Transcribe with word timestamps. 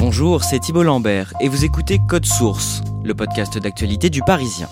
Bonjour, 0.00 0.44
c'est 0.44 0.60
Thibault 0.60 0.82
Lambert 0.82 1.34
et 1.42 1.48
vous 1.48 1.66
écoutez 1.66 1.98
Code 1.98 2.24
Source, 2.24 2.80
le 3.04 3.14
podcast 3.14 3.58
d'actualité 3.58 4.08
du 4.08 4.22
Parisien. 4.22 4.66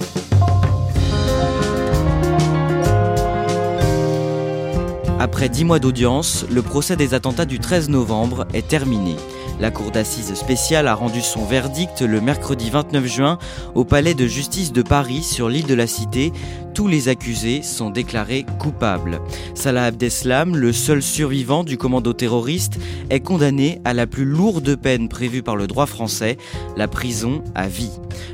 Après 5.20 5.50
dix 5.50 5.66
mois 5.66 5.80
d'audience, 5.80 6.46
le 6.50 6.62
procès 6.62 6.96
des 6.96 7.12
attentats 7.12 7.44
du 7.44 7.58
13 7.58 7.90
novembre 7.90 8.46
est 8.54 8.66
terminé. 8.66 9.16
La 9.60 9.72
Cour 9.72 9.90
d'assises 9.90 10.34
spéciale 10.34 10.86
a 10.86 10.94
rendu 10.94 11.20
son 11.20 11.44
verdict 11.44 12.02
le 12.02 12.20
mercredi 12.20 12.70
29 12.70 13.06
juin 13.06 13.38
au 13.74 13.84
Palais 13.84 14.14
de 14.14 14.26
justice 14.26 14.72
de 14.72 14.82
Paris 14.82 15.24
sur 15.24 15.48
l'île 15.48 15.66
de 15.66 15.74
la 15.74 15.88
Cité. 15.88 16.32
Tous 16.74 16.86
les 16.86 17.08
accusés 17.08 17.62
sont 17.62 17.90
déclarés 17.90 18.46
coupables. 18.60 19.20
Salah 19.54 19.86
Abdeslam, 19.86 20.54
le 20.54 20.72
seul 20.72 21.02
survivant 21.02 21.64
du 21.64 21.76
commando 21.76 22.12
terroriste, 22.12 22.78
est 23.10 23.18
condamné 23.18 23.80
à 23.84 23.94
la 23.94 24.06
plus 24.06 24.24
lourde 24.24 24.76
peine 24.76 25.08
prévue 25.08 25.42
par 25.42 25.56
le 25.56 25.66
droit 25.66 25.86
français, 25.86 26.36
la 26.76 26.86
prison 26.86 27.42
à 27.56 27.66
vie. 27.66 27.90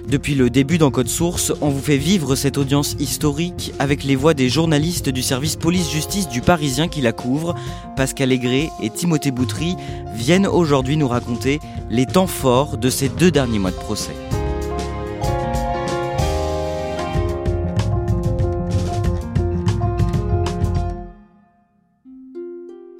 Depuis 0.07 0.35
le 0.35 0.51
début 0.51 0.77
dans 0.77 0.91
Code 0.91 1.09
Source, 1.09 1.55
on 1.63 1.71
vous 1.71 1.81
fait 1.81 1.97
vivre 1.97 2.37
cette 2.37 2.59
audience 2.59 2.97
historique 2.99 3.73
avec 3.79 4.05
les 4.05 4.17
voix 4.17 4.35
des 4.35 4.51
journalistes 4.51 5.09
du 5.09 5.23
service 5.23 5.57
police-justice 5.57 6.29
du 6.29 6.43
Parisien 6.43 6.89
qui 6.89 7.01
la 7.01 7.13
couvrent. 7.13 7.55
Pascal 7.97 8.31
Aigret 8.31 8.69
et 8.83 8.91
Timothée 8.91 9.31
Boutry 9.31 9.77
viennent 10.15 10.47
aujourd'hui 10.47 10.99
nous 10.99 11.09
raconter 11.15 11.61
les 11.91 12.07
temps 12.07 12.27
forts 12.27 12.77
de 12.77 12.91
ces 12.91 13.09
deux 13.09 13.31
derniers 13.31 13.59
mois 13.59 13.71
de 13.71 13.77
procès. 13.77 14.13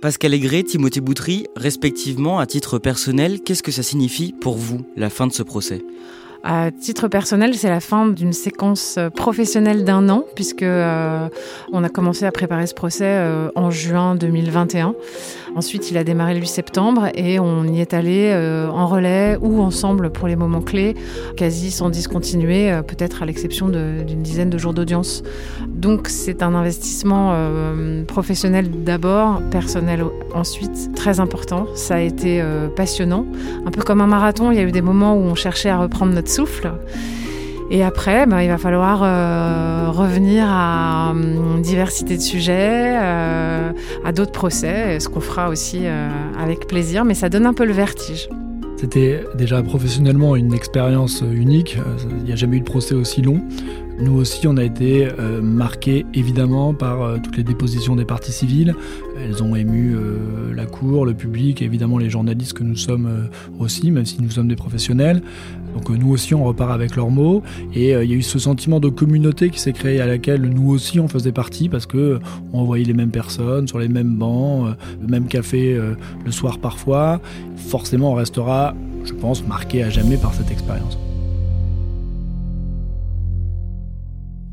Pascal 0.01 0.35
Aigret, 0.35 0.63
Timothée 0.65 1.01
Boutry, 1.01 1.47
respectivement 1.57 2.39
à 2.39 2.45
titre 2.45 2.79
personnel, 2.79 3.41
qu'est-ce 3.41 3.63
que 3.63 3.73
ça 3.73 3.83
signifie 3.83 4.35
pour 4.39 4.57
vous, 4.57 4.83
la 4.97 5.09
fin 5.09 5.27
de 5.27 5.33
ce 5.33 5.43
procès? 5.43 5.83
À 6.47 6.71
titre 6.71 7.09
personnel, 7.09 7.55
c'est 7.55 7.71
la 7.71 7.81
fin 7.81 8.07
d'une 8.09 8.35
séquence 8.35 8.97
euh, 8.99 9.09
professionnelle 9.09 9.83
d'un 9.83 10.11
an, 10.11 10.25
puisque 10.35 10.63
euh, 10.63 11.27
on 11.73 11.83
a 11.83 11.89
commencé 11.89 12.27
à 12.27 12.33
préparer 12.33 12.67
ce 12.67 12.75
procès 12.75 13.07
euh, 13.07 13.49
en 13.55 13.71
juin 13.71 14.15
2021. 14.15 14.95
Ensuite, 15.57 15.91
il 15.91 15.99
a 15.99 16.03
démarré 16.03 16.35
le 16.35 16.41
8 16.41 16.47
septembre 16.49 17.09
et 17.15 17.39
on 17.39 17.65
y 17.65 17.81
est 17.81 17.95
allé 17.95 18.31
euh, 18.33 18.69
en 18.69 18.89
relais 18.89 19.39
ou 19.41 19.61
ensemble 19.61 20.11
pour 20.11 20.27
les 20.27 20.35
moments 20.35 20.61
clés, 20.61 20.95
quasi 21.37 21.71
sans 21.71 21.91
discontinuer, 21.91 22.73
euh, 22.73 22.83
peut-être 22.83 23.23
à 23.23 23.27
l'exception 23.27 23.69
d'une 23.69 24.23
dizaine 24.23 24.51
de 24.51 24.59
jours 24.59 24.75
d'audience. 24.75 25.23
Donc 25.69 26.09
c'est 26.09 26.43
un 26.43 26.55
investissement 26.55 27.31
euh, 27.35 28.05
professionnel 28.05 28.69
d'abord, 28.85 29.41
personnel 29.51 30.05
ensuite, 30.35 30.93
très 30.97 31.21
important. 31.21 31.69
Ça 31.77 31.97
a 31.97 32.01
été 32.01 32.43
passionnant, 32.75 33.27
un 33.65 33.71
peu 33.71 33.83
comme 33.83 34.01
un 34.01 34.07
marathon. 34.09 34.51
Il 34.51 34.57
y 34.57 34.61
a 34.61 34.65
eu 34.65 34.73
des 34.73 34.83
moments 34.83 35.15
où 35.15 35.21
on 35.21 35.37
cherchait 35.37 35.69
à 35.69 35.79
reprendre 35.79 36.13
notre 36.13 36.31
souffle. 36.31 36.73
Et 37.71 37.83
après, 37.83 38.27
bah, 38.27 38.45
il 38.45 38.49
va 38.49 38.59
falloir 38.59 39.03
euh, 39.03 39.91
revenir 39.91 40.45
à 40.47 41.15
une 41.15 41.63
diversité 41.63 42.17
de 42.17 42.23
sujets, 42.23 42.93
euh, 42.97 43.73
à 44.05 44.13
d'autres 44.13 44.33
procès, 44.33 45.01
ce 45.01 45.09
qu'on 45.09 45.21
fera 45.21 45.49
aussi 45.49 45.81
euh, 45.83 46.09
avec 46.39 46.67
plaisir, 46.67 47.05
mais 47.05 47.15
ça 47.15 47.29
donne 47.29 47.47
un 47.47 47.55
peu 47.55 47.65
le 47.65 47.73
vertige. 47.73 48.29
C'était 48.77 49.25
déjà 49.35 49.63
professionnellement 49.63 50.37
une 50.37 50.53
expérience 50.53 51.23
unique. 51.33 51.79
Il 52.19 52.25
n'y 52.25 52.33
a 52.33 52.37
jamais 52.37 52.59
eu 52.59 52.61
de 52.61 52.65
procès 52.65 52.95
aussi 52.95 53.23
long. 53.23 53.41
Nous 53.99 54.15
aussi, 54.15 54.47
on 54.47 54.57
a 54.57 54.65
été 54.65 55.09
marqués 55.41 56.05
évidemment 56.13 56.75
par 56.75 57.23
toutes 57.23 57.37
les 57.37 57.45
dépositions 57.45 57.95
des 57.97 58.05
parties 58.05 58.33
civiles. 58.33 58.75
Elles 59.23 59.43
ont 59.43 59.55
ému 59.55 59.97
la 60.55 60.67
Cour, 60.67 61.07
le 61.07 61.15
public, 61.15 61.63
évidemment 61.63 61.97
les 61.97 62.11
journalistes 62.11 62.53
que 62.53 62.65
nous 62.65 62.77
sommes 62.77 63.29
aussi, 63.59 63.93
même 63.93 64.05
si 64.05 64.21
nous 64.21 64.31
sommes 64.31 64.49
des 64.49 64.57
professionnels. 64.57 65.23
Donc 65.75 65.89
nous 65.91 66.11
aussi, 66.11 66.35
on 66.35 66.45
repart 66.45 66.71
avec 66.71 66.97
leurs 66.97 67.11
mots. 67.11 67.43
Et 67.75 67.91
il 67.91 68.11
y 68.11 68.13
a 68.13 68.17
eu 68.17 68.23
ce 68.23 68.39
sentiment 68.39 68.81
de 68.81 68.89
communauté 68.89 69.51
qui 69.51 69.59
s'est 69.59 69.73
créé 69.73 70.01
à 70.01 70.07
laquelle 70.07 70.43
nous 70.43 70.71
aussi 70.71 71.01
on 71.01 71.09
faisait 71.09 71.33
partie 71.33 71.69
parce 71.69 71.87
que 71.87 72.19
on 72.53 72.65
voyait 72.65 72.85
les 72.85 72.95
mêmes 72.95 73.11
personnes 73.11 73.67
sur 73.69 73.79
les 73.79 73.89
mêmes 73.89 74.15
bancs, 74.15 74.75
le 75.01 75.07
même 75.07 75.27
café 75.27 75.79
le 76.25 76.33
soir 76.33 76.59
parfois. 76.59 77.21
Forcément, 77.57 78.13
on 78.13 78.15
restera, 78.15 78.75
je 79.05 79.13
pense, 79.13 79.47
marqué 79.47 79.83
à 79.83 79.91
jamais 79.91 80.17
par 80.17 80.35
cette 80.35 80.51
expérience. 80.51 80.99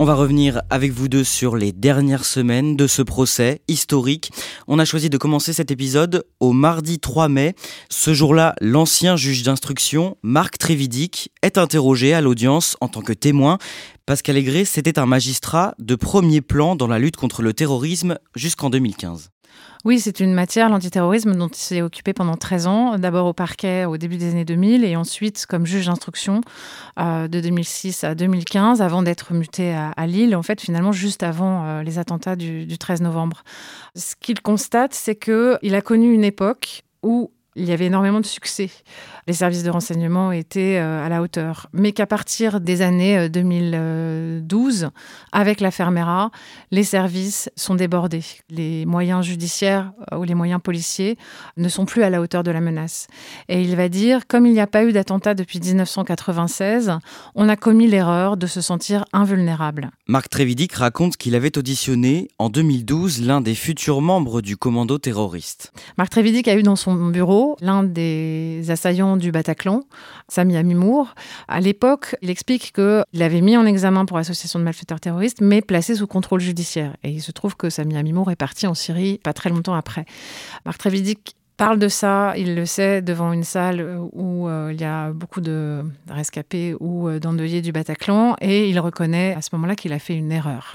On 0.02 0.06
va 0.06 0.16
revenir 0.16 0.64
avec 0.72 0.92
vous 0.94 1.08
deux 1.08 1.24
sur 1.24 1.56
les 1.56 1.72
dernières 1.72 2.26
semaines 2.26 2.76
de 2.76 2.88
ce 2.88 3.04
procès 3.04 3.62
historique. 3.68 4.32
On 4.68 4.80
a 4.80 4.84
choisi 4.84 5.12
de 5.12 5.18
commencer 5.20 5.54
cet 5.54 5.70
épisode 5.70 6.26
au 6.40 6.54
mardi 6.54 6.98
3 6.98 7.30
mai. 7.30 7.54
Ce 7.88 8.12
jour-là, 8.12 8.56
l'ancien 8.62 9.16
juge 9.16 9.44
d'instruction, 9.44 10.18
Marc 10.24 10.58
Trévidic, 10.58 11.32
est 11.44 11.60
interrogé 11.60 12.16
à 12.16 12.22
l'audience 12.22 12.78
en 12.82 12.88
tant 12.88 13.04
que 13.04 13.14
témoin. 13.14 13.60
Pascal 14.08 14.38
Aigret, 14.38 14.66
c'était 14.66 14.98
un 14.98 15.06
magistrat 15.06 15.76
de 15.78 15.94
premier 15.94 16.42
plan 16.42 16.76
dans 16.76 16.88
la 16.88 16.98
lutte 16.98 17.16
contre 17.16 17.44
le 17.44 17.54
terrorisme 17.54 18.18
jusqu'en 18.36 18.72
2015. 18.72 19.30
Oui, 19.84 20.00
c'est 20.00 20.20
une 20.20 20.34
matière, 20.34 20.70
l'antiterrorisme, 20.70 21.36
dont 21.36 21.48
il 21.48 21.58
s'est 21.58 21.82
occupé 21.82 22.14
pendant 22.14 22.38
13 22.38 22.68
ans, 22.68 22.98
d'abord 23.00 23.26
au 23.26 23.34
parquet 23.34 23.86
au 23.86 23.98
début 23.98 24.18
des 24.18 24.32
années 24.32 24.46
2000 24.46 24.84
et 24.84 24.96
ensuite 24.96 25.46
comme 25.48 25.66
juge 25.66 25.88
d'instruction 25.88 26.42
euh, 27.00 27.28
de 27.28 27.40
2006 27.40 28.04
à 28.04 28.14
2015 28.14 28.82
avant 28.82 29.02
d'être 29.02 29.34
muté 29.34 29.74
à, 29.74 30.06
Lille, 30.06 30.36
en 30.36 30.44
fait 30.44 30.62
finalement 30.62 30.92
juste 30.92 31.24
avant 31.24 31.66
euh, 31.66 31.84
les 31.84 31.98
attentats 31.98 32.36
du, 32.36 32.66
du 32.66 32.78
13 32.78 33.02
novembre. 33.02 33.44
Ce 33.96 34.16
qu'il 34.20 34.42
constate, 34.42 34.94
c'est 34.94 35.16
qu'il 35.16 35.76
a 35.76 35.82
connu 35.82 36.14
une 36.14 36.24
époque 36.24 36.84
où 37.02 37.32
il 37.56 37.66
y 37.66 37.74
avait 37.74 37.88
énormément 37.88 38.22
de 38.22 38.26
succès. 38.26 38.70
Les 39.28 39.34
services 39.34 39.64
de 39.64 39.70
renseignement 39.70 40.32
étaient 40.32 40.78
euh, 40.80 41.06
à 41.06 41.10
la 41.10 41.22
hauteur. 41.22 41.68
Mais 41.74 41.92
qu'à 41.92 42.08
partir 42.08 42.62
des 42.62 42.82
années 42.82 43.30
2012, 43.30 44.84
euh, 44.84 44.90
avec 45.32 45.60
la 45.60 45.70
Fermera, 45.70 46.32
les 46.72 46.84
services 46.84 47.50
sont 47.58 47.76
débordés. 47.76 48.24
Les 48.50 48.86
moyens 48.86 49.26
judiciaires 49.26 49.92
euh, 50.12 50.18
ou 50.18 50.24
les 50.24 50.34
moyens 50.34 50.62
policiers 50.62 51.18
ne 51.58 51.68
sont 51.68 51.86
plus 51.86 52.04
à 52.04 52.10
la 52.10 52.22
hauteur 52.22 52.44
de 52.44 52.52
la 52.52 52.62
menace. 52.62 53.08
Et 53.50 53.62
il 53.62 53.76
va 53.76 53.90
dire, 53.90 54.28
comme 54.28 54.46
il 54.46 54.54
n'y 54.54 54.62
a 54.62 54.68
pas 54.68 54.86
eu 54.86 54.94
d'attentat 54.94 55.34
depuis 55.34 55.60
1996, 55.60 56.94
on 57.36 57.50
a 57.50 57.58
commis 57.58 57.88
l'erreur 57.88 58.38
de 58.38 58.48
se 58.48 58.62
sentir 58.62 59.04
invulnérable. 59.12 59.92
Marc 60.08 60.30
Trévidic 60.30 60.74
raconte 60.74 61.18
qu'il 61.18 61.36
avait 61.36 61.58
auditionné 61.58 62.30
en 62.40 62.50
2012 62.50 63.26
l'un 63.26 63.42
des 63.42 63.56
futurs 63.56 64.02
membres 64.02 64.42
du 64.42 64.56
commando 64.56 64.98
terroriste. 64.98 65.74
Marc 65.98 66.12
Trévidic 66.12 66.48
a 66.48 66.56
eu 66.56 66.64
dans 66.64 66.78
son 66.78 66.96
bureau 67.08 67.41
l'un 67.62 67.84
des 67.84 68.64
assaillants 68.70 69.18
du 69.18 69.32
Bataclan, 69.32 69.82
Sami 70.28 70.58
Amimour. 70.58 71.14
À 71.48 71.60
l'époque, 71.60 72.16
il 72.22 72.30
explique 72.30 72.74
qu'il 72.74 73.24
avait 73.24 73.42
mis 73.42 73.58
en 73.58 73.66
examen 73.66 74.06
pour 74.06 74.18
association 74.18 74.60
de 74.60 74.64
malfaiteurs 74.64 75.00
terroristes, 75.00 75.42
mais 75.42 75.62
placé 75.62 75.96
sous 75.96 76.08
contrôle 76.08 76.40
judiciaire. 76.40 76.96
Et 77.04 77.10
il 77.10 77.22
se 77.22 77.32
trouve 77.32 77.56
que 77.56 77.70
Sami 77.70 77.98
Amimour 77.98 78.32
est 78.32 78.36
parti 78.36 78.68
en 78.68 78.74
Syrie 78.74 79.20
pas 79.24 79.34
très 79.34 79.50
longtemps 79.50 79.76
après. 79.76 80.06
Marc 80.66 80.78
Trévidic 80.78 81.36
parle 81.58 81.78
de 81.78 81.90
ça, 81.90 82.34
il 82.38 82.56
le 82.56 82.66
sait, 82.66 83.02
devant 83.02 83.34
une 83.34 83.44
salle 83.44 84.00
où 84.14 84.48
euh, 84.48 84.72
il 84.74 84.82
y 84.82 84.84
a 84.84 85.12
beaucoup 85.12 85.42
de 85.42 85.84
rescapés 86.10 86.76
ou 86.80 87.08
euh, 87.08 87.20
d'endeuillés 87.20 87.62
du 87.62 87.72
Bataclan, 87.72 88.36
et 88.42 88.68
il 88.68 88.80
reconnaît 88.80 89.36
à 89.36 89.42
ce 89.42 89.50
moment-là 89.54 89.76
qu'il 89.76 89.94
a 89.94 90.00
fait 90.00 90.16
une 90.16 90.32
erreur. 90.32 90.74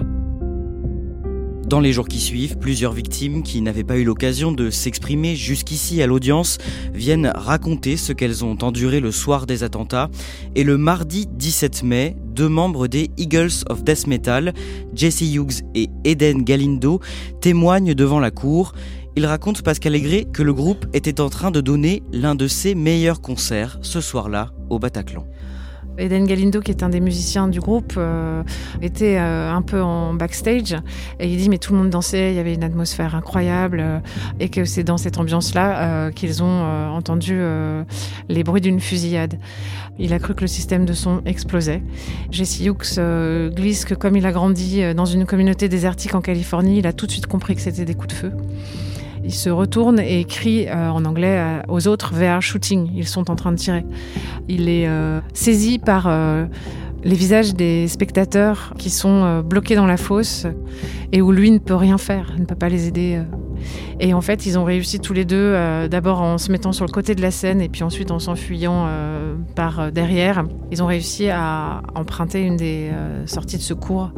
Dans 1.67 1.81
les 1.81 1.91
jours 1.91 2.07
qui 2.07 2.21
suivent, 2.21 2.57
plusieurs 2.57 2.93
victimes 2.93 3.43
qui 3.43 3.59
n'avaient 3.59 3.83
pas 3.83 3.97
eu 3.97 4.05
l'occasion 4.05 4.53
de 4.53 4.69
s'exprimer 4.69 5.35
jusqu'ici 5.35 6.01
à 6.01 6.07
l'audience 6.07 6.59
viennent 6.93 7.29
raconter 7.35 7.97
ce 7.97 8.13
qu'elles 8.13 8.45
ont 8.45 8.57
enduré 8.61 9.01
le 9.01 9.11
soir 9.11 9.45
des 9.45 9.63
attentats. 9.63 10.09
Et 10.55 10.63
le 10.63 10.77
mardi 10.77 11.27
17 11.29 11.83
mai, 11.83 12.15
deux 12.25 12.47
membres 12.47 12.87
des 12.87 13.09
Eagles 13.17 13.65
of 13.69 13.83
Death 13.83 14.07
Metal, 14.07 14.53
Jesse 14.95 15.23
Hughes 15.23 15.65
et 15.75 15.89
Eden 16.05 16.43
Galindo, 16.43 17.01
témoignent 17.41 17.93
devant 17.93 18.21
la 18.21 18.31
cour. 18.31 18.71
Ils 19.17 19.25
racontent 19.25 19.61
Pascal 19.61 19.93
Aigret 19.93 20.25
que 20.31 20.43
le 20.43 20.53
groupe 20.53 20.85
était 20.93 21.19
en 21.19 21.29
train 21.29 21.51
de 21.51 21.59
donner 21.59 22.01
l'un 22.13 22.35
de 22.35 22.47
ses 22.47 22.75
meilleurs 22.75 23.19
concerts 23.19 23.77
ce 23.81 23.99
soir-là 23.99 24.51
au 24.69 24.79
Bataclan. 24.79 25.25
Eden 25.97 26.25
Galindo, 26.25 26.61
qui 26.61 26.71
est 26.71 26.83
un 26.83 26.89
des 26.89 26.99
musiciens 26.99 27.47
du 27.47 27.59
groupe, 27.59 27.93
euh, 27.97 28.43
était 28.81 29.17
euh, 29.17 29.51
un 29.51 29.61
peu 29.61 29.81
en 29.81 30.13
backstage 30.13 30.75
et 31.19 31.27
il 31.27 31.37
dit 31.37 31.49
mais 31.49 31.57
tout 31.57 31.73
le 31.73 31.79
monde 31.79 31.89
dansait, 31.89 32.31
il 32.31 32.35
y 32.35 32.39
avait 32.39 32.53
une 32.53 32.63
atmosphère 32.63 33.15
incroyable 33.15 33.79
euh, 33.81 33.99
et 34.39 34.49
que 34.49 34.65
c'est 34.65 34.83
dans 34.83 34.97
cette 34.97 35.17
ambiance-là 35.17 36.11
qu'ils 36.11 36.43
ont 36.43 36.63
entendu 36.91 37.39
les 38.29 38.43
bruits 38.43 38.61
d'une 38.61 38.79
fusillade. 38.79 39.39
Il 39.99 40.13
a 40.13 40.19
cru 40.19 40.35
que 40.35 40.41
le 40.41 40.47
système 40.47 40.85
de 40.85 40.93
son 40.93 41.21
explosait. 41.25 41.81
Jesse 42.31 42.59
Hughes 42.61 42.99
glisse 43.55 43.85
que 43.85 43.93
comme 43.93 44.15
il 44.15 44.25
a 44.25 44.31
grandi 44.31 44.81
dans 44.93 45.05
une 45.05 45.25
communauté 45.25 45.69
désertique 45.69 46.15
en 46.15 46.21
Californie, 46.21 46.79
il 46.79 46.87
a 46.87 46.93
tout 46.93 47.07
de 47.07 47.11
suite 47.11 47.27
compris 47.27 47.55
que 47.55 47.61
c'était 47.61 47.85
des 47.85 47.95
coups 47.95 48.13
de 48.13 48.13
feu. 48.13 48.31
Il 49.27 49.33
se 49.33 49.49
retourne 49.49 49.99
et 49.99 50.23
crie 50.23 50.67
euh, 50.69 50.89
en 50.89 51.03
anglais 51.03 51.37
euh, 51.37 51.61
aux 51.67 51.89
autres 51.89 52.13
vers 52.13 52.41
shooting. 52.41 52.89
Ils 52.95 53.05
sont 53.05 53.29
en 53.29 53.35
train 53.35 53.51
de 53.51 53.57
tirer. 53.57 53.85
Il 54.47 54.69
est 54.69 54.87
euh, 54.87 55.19
saisi 55.33 55.79
par 55.79 56.09
les 57.03 57.15
visages 57.15 57.53
des 57.53 57.89
spectateurs 57.89 58.73
qui 58.77 58.89
sont 58.89 59.41
bloqués 59.41 59.75
dans 59.75 59.85
la 59.85 59.97
fosse 59.97 60.47
et 61.11 61.21
où 61.21 61.31
lui 61.31 61.51
ne 61.51 61.57
peut 61.57 61.75
rien 61.75 61.97
faire, 61.97 62.33
ne 62.39 62.45
peut 62.45 62.55
pas 62.55 62.69
les 62.69 62.87
aider. 62.87 63.21
Et 63.99 64.13
en 64.13 64.21
fait, 64.21 64.45
ils 64.45 64.57
ont 64.57 64.63
réussi 64.63 64.99
tous 64.99 65.13
les 65.13 65.25
deux, 65.25 65.55
d'abord 65.89 66.21
en 66.21 66.37
se 66.37 66.51
mettant 66.51 66.71
sur 66.71 66.85
le 66.85 66.91
côté 66.91 67.13
de 67.13 67.21
la 67.21 67.31
scène 67.31 67.61
et 67.61 67.69
puis 67.69 67.83
ensuite 67.83 68.11
en 68.11 68.19
s'enfuyant 68.19 68.87
par 69.55 69.91
derrière. 69.91 70.43
Ils 70.71 70.81
ont 70.81 70.87
réussi 70.87 71.29
à 71.29 71.81
emprunter 71.95 72.41
une 72.41 72.57
des 72.57 72.89
sorties 73.25 73.57
de 73.57 73.63
secours. 73.63 74.11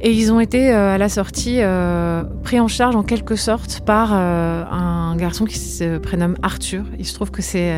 Et 0.00 0.12
ils 0.12 0.30
ont 0.32 0.38
été 0.38 0.72
euh, 0.72 0.94
à 0.94 0.98
la 0.98 1.08
sortie 1.08 1.56
euh, 1.60 2.22
pris 2.44 2.60
en 2.60 2.68
charge 2.68 2.94
en 2.94 3.02
quelque 3.02 3.34
sorte 3.34 3.80
par 3.80 4.10
euh, 4.12 4.64
un 4.70 5.16
garçon 5.16 5.44
qui 5.44 5.58
se 5.58 5.98
prénomme 5.98 6.36
Arthur. 6.42 6.84
Il 7.00 7.04
se 7.06 7.14
trouve 7.14 7.32
que 7.32 7.42
c'est 7.42 7.76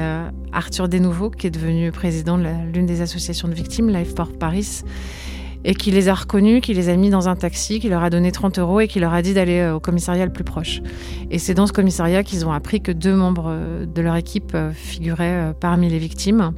Arthur 0.53 0.89
Desnouveaux 0.89 1.31
qui 1.31 1.47
est 1.47 1.51
devenu 1.51 1.91
président 1.93 2.37
de 2.37 2.45
l'une 2.75 2.85
des 2.85 3.01
associations 3.01 3.49
de 3.49 3.55
victimes, 3.55 3.89
Life 3.89 4.15
for 4.15 4.33
Paris, 4.39 4.83
et 5.65 5.75
qui 5.75 5.91
les 5.91 6.09
a 6.09 6.15
reconnus, 6.15 6.61
qui 6.63 6.75
les 6.75 6.89
a 6.89 6.97
mis 6.97 7.11
dans 7.11 7.29
un 7.29 7.37
taxi, 7.37 7.81
qui 7.81 7.89
leur 7.89 8.03
a 8.03 8.11
donné 8.11 8.33
30 8.33 8.59
euros 8.59 8.81
et 8.81 8.89
qui 8.89 9.01
leur 9.01 9.13
a 9.13 9.23
dit 9.23 9.35
d'aller 9.35 9.61
euh, 9.61 9.75
au 9.75 9.81
commissariat 9.81 10.25
le 10.25 10.33
plus 10.33 10.45
proche. 10.45 10.81
Et 11.31 11.39
c'est 11.39 11.55
dans 11.55 11.67
ce 11.67 11.73
commissariat 11.73 12.23
qu'ils 12.23 12.47
ont 12.47 12.53
appris 12.53 12.81
que 12.81 12.93
deux 12.93 13.15
membres 13.15 13.49
euh, 13.49 13.87
de 13.87 14.01
leur 14.01 14.17
équipe 14.17 14.53
euh, 14.55 14.73
figuraient 14.73 15.55
parmi 15.61 15.89
les 15.89 15.99
victimes. 15.99 16.53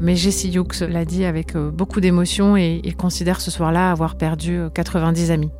Mais 0.00 0.16
Jesse 0.16 0.44
Hughes 0.44 0.86
l'a 0.88 1.04
dit 1.04 1.24
avec 1.24 1.56
beaucoup 1.56 2.00
d'émotion 2.00 2.56
et 2.56 2.80
il 2.84 2.96
considère 2.96 3.40
ce 3.40 3.50
soir-là 3.50 3.90
avoir 3.90 4.16
perdu 4.16 4.60
90 4.74 5.30
amis. 5.30 5.50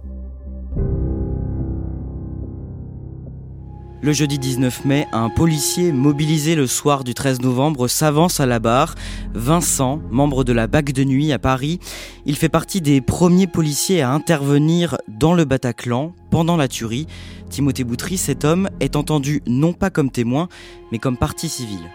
Le 4.01 4.13
jeudi 4.13 4.39
19 4.39 4.85
mai, 4.85 5.09
un 5.13 5.29
policier 5.29 5.91
mobilisé 5.91 6.55
le 6.55 6.69
soir 6.69 7.03
du 7.03 7.15
13 7.15 7.43
novembre 7.43 7.89
s'avance 7.89 8.39
à 8.39 8.47
la 8.47 8.61
barre. 8.61 8.95
Vincent, 9.35 10.01
membre 10.11 10.45
de 10.45 10.53
la 10.53 10.69
BAC 10.69 10.93
de 10.93 11.03
nuit 11.03 11.33
à 11.33 11.41
Paris, 11.41 11.81
il 12.25 12.37
fait 12.37 12.49
partie 12.49 12.81
des 12.81 13.01
premiers 13.01 13.49
policiers 13.49 14.01
à 14.01 14.13
intervenir 14.13 14.99
dans 15.09 15.35
le 15.35 15.45
Bataclan 15.45 16.15
pendant 16.31 16.57
la 16.57 16.69
tuerie. 16.69 17.09
Timothée 17.51 17.83
Boutry, 17.83 18.19
cet 18.19 18.45
homme, 18.45 18.69
est 18.79 18.95
entendu 18.95 19.43
non 19.49 19.73
pas 19.73 19.91
comme 19.91 20.13
témoin, 20.13 20.49
mais 20.93 20.99
comme 20.99 21.17
partie 21.17 21.49
civile 21.49 21.91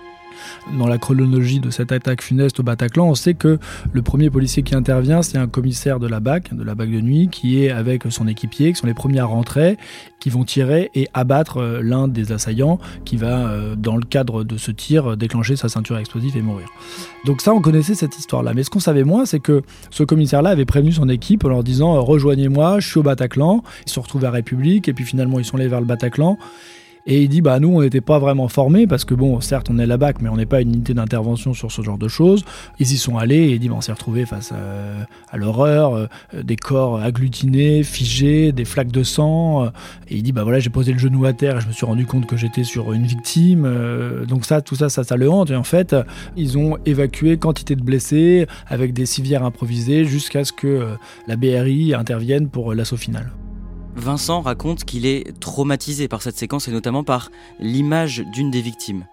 dans 0.77 0.87
la 0.87 0.97
chronologie 0.97 1.59
de 1.59 1.69
cette 1.69 1.91
attaque 1.91 2.21
funeste 2.21 2.59
au 2.59 2.63
Bataclan, 2.63 3.07
on 3.07 3.15
sait 3.15 3.33
que 3.33 3.59
le 3.91 4.01
premier 4.01 4.29
policier 4.29 4.63
qui 4.63 4.75
intervient, 4.75 5.21
c'est 5.21 5.37
un 5.37 5.47
commissaire 5.47 5.99
de 5.99 6.07
la 6.07 6.19
BAC, 6.19 6.53
de 6.53 6.63
la 6.63 6.75
BAC 6.75 6.91
de 6.91 7.01
nuit, 7.01 7.29
qui 7.29 7.63
est 7.63 7.71
avec 7.71 8.03
son 8.09 8.27
équipier, 8.27 8.73
qui 8.73 8.79
sont 8.79 8.87
les 8.87 8.93
premiers 8.93 9.19
à 9.19 9.25
rentrer, 9.25 9.77
qui 10.19 10.29
vont 10.29 10.43
tirer 10.43 10.89
et 10.95 11.07
abattre 11.13 11.57
euh, 11.57 11.81
l'un 11.81 12.07
des 12.07 12.31
assaillants, 12.31 12.79
qui 13.05 13.17
va, 13.17 13.47
euh, 13.47 13.75
dans 13.75 13.97
le 13.97 14.05
cadre 14.05 14.43
de 14.43 14.57
ce 14.57 14.71
tir, 14.71 15.17
déclencher 15.17 15.55
sa 15.55 15.69
ceinture 15.69 15.97
explosive 15.97 16.37
et 16.37 16.41
mourir. 16.41 16.67
Donc 17.25 17.41
ça, 17.41 17.53
on 17.53 17.61
connaissait 17.61 17.95
cette 17.95 18.17
histoire-là. 18.17 18.53
Mais 18.53 18.63
ce 18.63 18.69
qu'on 18.69 18.79
savait 18.79 19.03
moins, 19.03 19.25
c'est 19.25 19.39
que 19.39 19.63
ce 19.89 20.03
commissaire-là 20.03 20.49
avait 20.49 20.65
prévenu 20.65 20.91
son 20.91 21.09
équipe 21.09 21.45
en 21.45 21.49
leur 21.49 21.63
disant 21.63 21.95
euh, 21.95 21.99
rejoignez-moi, 21.99 22.79
je 22.79 22.87
suis 22.87 22.99
au 22.99 23.03
Bataclan. 23.03 23.63
Ils 23.85 23.91
se 23.91 23.99
retrouvent 23.99 24.25
à 24.25 24.31
République 24.31 24.87
et 24.87 24.93
puis 24.93 25.05
finalement 25.05 25.39
ils 25.39 25.45
sont 25.45 25.57
allés 25.57 25.67
vers 25.67 25.81
le 25.81 25.85
Bataclan. 25.85 26.37
Et 27.05 27.23
il 27.23 27.29
dit 27.29 27.41
bah 27.41 27.59
nous 27.59 27.69
on 27.69 27.81
n'était 27.81 28.01
pas 28.01 28.17
vraiment 28.17 28.47
formés 28.47 28.87
parce 28.87 29.03
que 29.03 29.13
bon 29.13 29.41
certes 29.41 29.67
on 29.69 29.77
est 29.77 29.85
la 29.85 29.97
BAC 29.97 30.21
mais 30.21 30.29
on 30.29 30.37
n'est 30.37 30.45
pas 30.45 30.61
une 30.61 30.69
unité 30.69 30.93
d'intervention 30.93 31.53
sur 31.53 31.71
ce 31.71 31.81
genre 31.81 31.97
de 31.97 32.07
choses. 32.07 32.45
Ils 32.79 32.91
y 32.91 32.97
sont 32.97 33.17
allés 33.17 33.35
et 33.35 33.51
il 33.51 33.59
dit 33.59 33.67
bah, 33.67 33.75
on 33.77 33.81
s'est 33.81 33.91
retrouvé 33.91 34.25
face 34.25 34.53
à, 34.53 35.37
l'horreur, 35.37 35.95
euh, 35.95 36.07
des 36.41 36.55
corps 36.55 37.01
agglutinés, 37.01 37.83
figés, 37.83 38.51
des 38.51 38.65
flaques 38.65 38.91
de 38.91 39.03
sang. 39.03 39.65
et 40.07 40.15
il 40.15 40.23
dit 40.23 40.31
bah 40.31 40.43
voilà 40.43 40.59
j'ai 40.59 40.69
posé 40.69 40.93
le 40.93 40.99
genou 40.99 41.25
à 41.25 41.33
terre 41.33 41.57
et 41.57 41.61
je 41.61 41.67
me 41.67 41.73
suis 41.73 41.85
rendu 41.85 42.05
compte 42.05 42.25
que 42.25 42.37
j'étais 42.37 42.63
sur 42.63 42.93
une 42.93 43.05
victime. 43.05 43.65
Euh, 43.65 44.25
donc 44.25 44.45
ça 44.45 44.61
tout 44.61 44.75
ça 44.75 44.89
ça 44.89 45.03
ça 45.03 45.17
le 45.17 45.29
hante 45.29 45.51
et 45.51 45.55
en 45.55 45.63
fait 45.63 45.95
ils 46.37 46.57
ont 46.57 46.77
évacué 46.85 47.37
quantité 47.37 47.75
de 47.75 47.83
blessés 47.83 48.47
avec 48.67 48.93
des 48.93 49.05
civières 49.05 49.43
improvisées 49.43 50.05
jusqu'à 50.05 50.45
ce 50.45 50.53
que 50.53 50.67
euh, 50.67 50.95
la 51.27 51.35
BRI 51.35 51.93
intervienne 51.93 52.47
pour 52.47 52.73
l'assaut 52.73 52.97
final. 52.97 53.31
Vincent 53.95 54.41
raconte 54.41 54.83
qu'il 54.85 55.05
est 55.05 55.39
traumatisé 55.39 56.07
par 56.07 56.21
cette 56.21 56.37
séquence 56.37 56.67
et 56.67 56.71
notamment 56.71 57.03
par 57.03 57.31
l'image 57.59 58.23
d'une 58.33 58.51
des 58.51 58.61
victimes. 58.61 59.05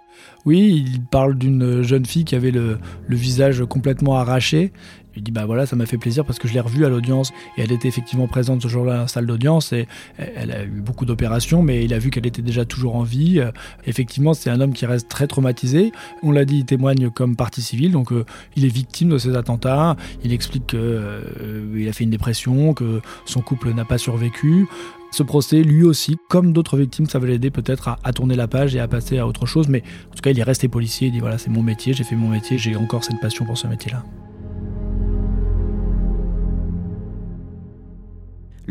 Oui, 0.47 0.85
il 0.87 1.03
parle 1.03 1.37
d'une 1.37 1.83
jeune 1.83 2.07
fille 2.07 2.25
qui 2.25 2.35
avait 2.35 2.51
le, 2.51 2.79
visage 3.09 3.65
complètement 3.69 4.17
arraché. 4.17 4.73
Il 5.17 5.23
dit 5.23 5.33
bah 5.33 5.45
voilà, 5.47 5.67
ça 5.67 5.77
m'a 5.77 5.87
fait 5.87 5.99
plaisir 5.99 6.25
parce 6.25 6.39
que 6.39 6.49
je 6.49 6.55
l'ai 6.55 6.61
revue 6.61 6.85
à 6.85 6.89
l'audience 6.89 7.33
et 7.57 7.63
elle 7.63 7.73
était 7.73 7.89
effectivement 7.89 8.29
présente 8.29 8.63
ce 8.63 8.69
jour-là 8.69 8.95
dans 8.95 9.01
la 9.03 9.09
salle 9.09 9.27
d'audience 9.27 9.73
et 9.73 9.87
elle 10.19 10.51
a 10.51 10.65
eu 10.65 10.81
beaucoup 10.81 11.05
d'opérations, 11.05 11.63
mais 11.63 11.85
il 11.85 11.95
a 11.95 11.99
vu 11.99 12.11
qu'elle 12.11 12.27
était 12.27 12.43
déjà 12.43 12.65
toujours 12.65 12.97
en 12.97 13.03
vie. 13.03 13.43
Effectivement, 13.87 14.35
c'est 14.35 14.51
un 14.51 14.61
homme 14.61 14.73
qui 14.73 14.87
reste 14.87 15.09
très 15.09 15.27
traumatisé. 15.27 15.93
On 16.23 16.33
l'a 16.33 16.45
dit, 16.45 16.59
il 16.59 16.65
témoigne 16.65 17.11
comme 17.11 17.37
partie 17.37 17.63
civile, 17.63 17.93
donc 17.93 18.13
euh, 18.13 18.25
il 18.57 18.65
est 18.65 18.69
victime 18.69 19.11
de 19.11 19.19
ces 19.19 19.37
attentats. 19.37 19.97
Il 20.25 20.33
explique 20.33 20.69
qu'il 20.69 20.79
euh, 20.81 21.89
a 21.89 21.93
fait 21.93 22.05
une 22.05 22.11
dépression, 22.11 22.75
que 22.75 23.01
son 23.25 23.41
couple 23.41 23.73
n'a 23.73 23.85
pas 23.85 23.99
survécu. 23.99 24.67
Ce 25.13 25.23
procès, 25.23 25.63
lui 25.63 25.83
aussi, 25.83 26.17
comme 26.29 26.53
d'autres 26.53 26.77
victimes, 26.77 27.07
ça 27.07 27.19
va 27.19 27.27
l'aider 27.27 27.51
peut-être 27.51 27.97
à, 28.03 28.13
tourner 28.13 28.37
la 28.37 28.47
page 28.47 28.77
et 28.77 28.81
à 28.81 28.87
passer 28.87 29.19
à 29.19 29.27
autre 29.27 29.45
chose. 29.47 29.69
Mais 29.69 29.83
en 30.11 30.15
tout 30.15 30.23
cas, 30.23 30.31
il 30.31 30.39
est 30.39 30.45
resté 30.45 30.69
policier. 30.69 31.09
Il 31.09 31.13
dit 31.13 31.21
voilà, 31.21 31.39
c'est 31.39 31.51
mon 31.51 31.63
métier, 31.63 31.93
j'ai 31.93 32.05
fait 32.05 32.17
mon 32.17 32.29
métier, 32.29 32.59
j'ai 32.59 32.77
encore 32.77 33.03
cette 33.03 33.21
passion 33.21 33.45
pour 33.45 33.59
ce 33.59 33.67
métier-là. 33.67 34.05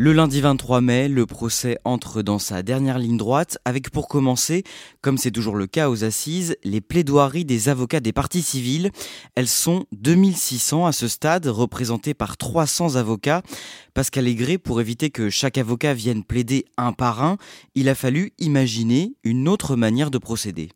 Le 0.02 0.14
lundi 0.14 0.40
23 0.40 0.80
mai, 0.80 1.08
le 1.08 1.26
procès 1.26 1.76
entre 1.84 2.22
dans 2.22 2.38
sa 2.38 2.62
dernière 2.62 2.98
ligne 2.98 3.18
droite 3.18 3.58
avec 3.66 3.90
pour 3.90 4.08
commencer, 4.08 4.64
comme 5.02 5.18
c'est 5.18 5.30
toujours 5.30 5.56
le 5.56 5.66
cas 5.66 5.90
aux 5.90 6.04
assises, 6.04 6.56
les 6.64 6.80
plaidoiries 6.80 7.44
des 7.44 7.68
avocats 7.68 8.00
des 8.00 8.14
parties 8.14 8.40
civiles. 8.40 8.92
Elles 9.34 9.46
sont 9.46 9.84
2600 9.92 10.86
à 10.86 10.92
ce 10.92 11.06
stade, 11.06 11.48
représentées 11.48 12.14
par 12.14 12.38
300 12.38 12.96
avocats. 12.96 13.42
Pascal 13.92 14.26
Aigret, 14.26 14.56
pour 14.56 14.80
éviter 14.80 15.10
que 15.10 15.28
chaque 15.28 15.58
avocat 15.58 15.92
vienne 15.92 16.24
plaider 16.24 16.64
un 16.78 16.94
par 16.94 17.22
un, 17.22 17.36
il 17.74 17.90
a 17.90 17.94
fallu 17.94 18.32
imaginer 18.38 19.12
une 19.22 19.48
autre 19.48 19.76
manière 19.76 20.10
de 20.10 20.16
procéder. 20.16 20.70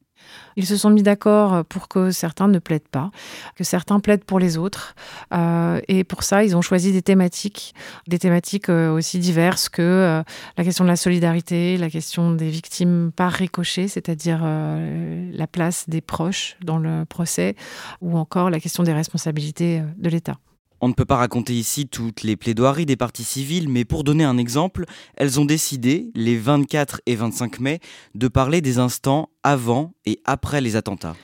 Ils 0.56 0.66
se 0.66 0.76
sont 0.76 0.90
mis 0.90 1.02
d'accord 1.02 1.64
pour 1.64 1.88
que 1.88 2.10
certains 2.10 2.48
ne 2.48 2.58
plaident 2.58 2.88
pas, 2.88 3.10
que 3.56 3.64
certains 3.64 4.00
plaident 4.00 4.24
pour 4.24 4.38
les 4.38 4.56
autres. 4.56 4.94
Euh, 5.32 5.80
et 5.88 6.04
pour 6.04 6.22
ça, 6.22 6.44
ils 6.44 6.56
ont 6.56 6.62
choisi 6.62 6.92
des 6.92 7.02
thématiques, 7.02 7.74
des 8.06 8.18
thématiques 8.18 8.68
euh, 8.68 8.92
aussi 8.92 9.18
diverses 9.18 9.68
que 9.68 9.82
euh, 9.82 10.22
la 10.56 10.64
question 10.64 10.84
de 10.84 10.88
la 10.88 10.96
solidarité, 10.96 11.76
la 11.76 11.90
question 11.90 12.32
des 12.32 12.50
victimes 12.50 13.10
par 13.14 13.32
ricochet, 13.32 13.88
c'est-à-dire 13.88 14.44
la 14.44 15.46
place 15.46 15.88
des 15.88 16.00
proches 16.00 16.56
dans 16.62 16.78
le 16.78 17.04
procès, 17.04 17.56
ou 18.00 18.16
encore 18.16 18.50
la 18.50 18.60
question 18.60 18.82
des 18.82 18.92
responsabilités 18.92 19.82
de 19.98 20.08
l'État. 20.08 20.36
On 20.80 20.88
ne 20.88 20.92
peut 20.92 21.04
pas 21.04 21.16
raconter 21.16 21.54
ici 21.54 21.86
toutes 21.86 22.22
les 22.22 22.36
plaidoiries 22.36 22.86
des 22.86 22.96
parties 22.96 23.24
civiles, 23.24 23.68
mais 23.68 23.84
pour 23.84 24.04
donner 24.04 24.24
un 24.24 24.36
exemple, 24.36 24.84
elles 25.16 25.40
ont 25.40 25.44
décidé, 25.44 26.10
les 26.14 26.36
24 26.36 27.00
et 27.06 27.16
25 27.16 27.60
mai, 27.60 27.80
de 28.14 28.28
parler 28.28 28.60
des 28.60 28.78
instants 28.78 29.30
avant 29.42 29.92
et 30.04 30.20
après 30.24 30.60
les 30.60 30.76
attentats. 30.76 31.16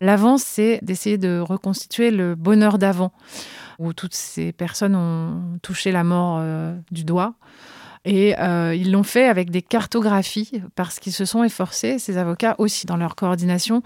L'avant, 0.00 0.38
c'est 0.38 0.78
d'essayer 0.82 1.18
de 1.18 1.40
reconstituer 1.40 2.10
le 2.10 2.34
bonheur 2.34 2.78
d'avant, 2.78 3.12
où 3.78 3.92
toutes 3.92 4.14
ces 4.14 4.52
personnes 4.52 4.94
ont 4.94 5.58
touché 5.62 5.92
la 5.92 6.04
mort 6.04 6.38
euh, 6.40 6.74
du 6.90 7.04
doigt. 7.04 7.34
Et 8.04 8.38
euh, 8.38 8.74
ils 8.74 8.90
l'ont 8.90 9.02
fait 9.02 9.26
avec 9.26 9.50
des 9.50 9.60
cartographies 9.60 10.62
parce 10.74 10.98
qu'ils 10.98 11.12
se 11.12 11.26
sont 11.26 11.44
efforcés, 11.44 11.98
ces 11.98 12.16
avocats 12.16 12.54
aussi 12.58 12.86
dans 12.86 12.96
leur 12.96 13.14
coordination, 13.14 13.82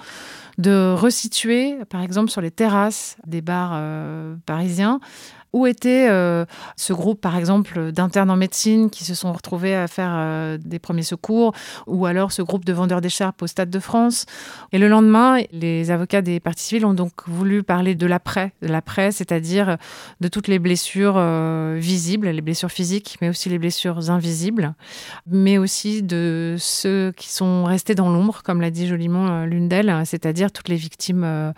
de 0.57 0.93
resituer, 0.93 1.77
par 1.91 2.01
exemple, 2.01 2.31
sur 2.31 2.41
les 2.41 2.53
terrasses 2.53 3.17
des 3.27 3.43
bars 3.43 3.73
euh, 3.75 4.37
parisiens, 4.47 5.01
où 5.55 5.69
était 5.69 6.09
euh, 6.11 6.45
ce 6.77 6.93
groupe, 6.93 7.21
par 7.21 7.37
exemple, 7.37 7.93
d'internes 7.93 8.31
en 8.31 8.37
médecine 8.37 8.91
qui 8.91 9.05
se 9.05 9.15
sont 9.15 9.33
retrouvés 9.33 9.77
à 9.77 9.87
faire 9.87 10.11
euh, 10.13 10.59
des 10.61 10.81
premiers 10.81 11.05
secours, 11.05 11.55
ou 11.87 12.07
alors 12.07 12.33
ce 12.33 12.43
groupe 12.43 12.65
de 12.65 12.73
vendeurs 12.73 13.01
d'écharpes 13.01 13.41
au 13.41 13.47
Stade 13.47 13.71
de 13.71 13.79
France? 13.79 14.27
Et 14.73 14.79
le 14.79 14.89
lendemain, 14.89 15.39
les 15.53 15.93
avocats 15.93 16.23
des 16.23 16.41
parties 16.41 16.65
civiles 16.65 16.85
ont 16.85 16.93
donc 16.93 17.13
voulu 17.29 17.63
parler 17.63 17.95
de 17.95 18.05
l'après, 18.05 18.53
de 18.63 18.67
l'après, 18.67 19.13
c'est-à-dire 19.13 19.77
de 20.21 20.27
toutes 20.27 20.49
les 20.49 20.59
blessures 20.59 21.15
euh, 21.17 21.77
visibles, 21.79 22.29
les 22.31 22.43
blessures 22.43 22.73
physiques, 22.73 23.17
mais 23.23 23.29
aussi 23.29 23.49
les 23.49 23.61
blessures 23.61 24.11
invisibles, 24.11 24.75
mais 25.29 25.57
aussi 25.57 26.03
de 26.03 26.57
ceux 26.59 27.13
qui 27.17 27.33
sont 27.33 27.63
restés 27.63 27.95
dans 27.95 28.11
l'ombre, 28.11 28.43
comme 28.43 28.61
l'a 28.61 28.73
dit 28.73 28.89
joliment 28.89 29.45
l'une 29.45 29.69
d'elles, 29.69 30.03
c'est-à-dire 30.05 30.51
toutes 30.51 30.69
les 30.69 30.75
victimes 30.75 31.55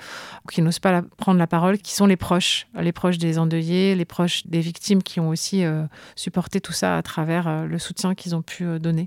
qui 0.52 0.60
n'osent 0.60 0.80
pas 0.80 1.00
prendre 1.16 1.38
la 1.38 1.46
parole, 1.46 1.78
qui 1.78 1.94
sont 1.94 2.04
les 2.04 2.18
proches, 2.18 2.66
les 2.78 2.92
proches 2.92 3.16
des 3.16 3.38
endeuillés 3.38 3.85
les 3.94 4.04
proches 4.04 4.46
des 4.46 4.60
victimes 4.60 5.02
qui 5.02 5.20
ont 5.20 5.28
aussi 5.28 5.64
euh, 5.64 5.84
supporté 6.14 6.60
tout 6.60 6.72
ça 6.72 6.96
à 6.96 7.02
travers 7.02 7.48
euh, 7.48 7.66
le 7.66 7.78
soutien 7.78 8.14
qu'ils 8.14 8.34
ont 8.34 8.42
pu 8.42 8.64
euh, 8.64 8.78
donner. 8.78 9.06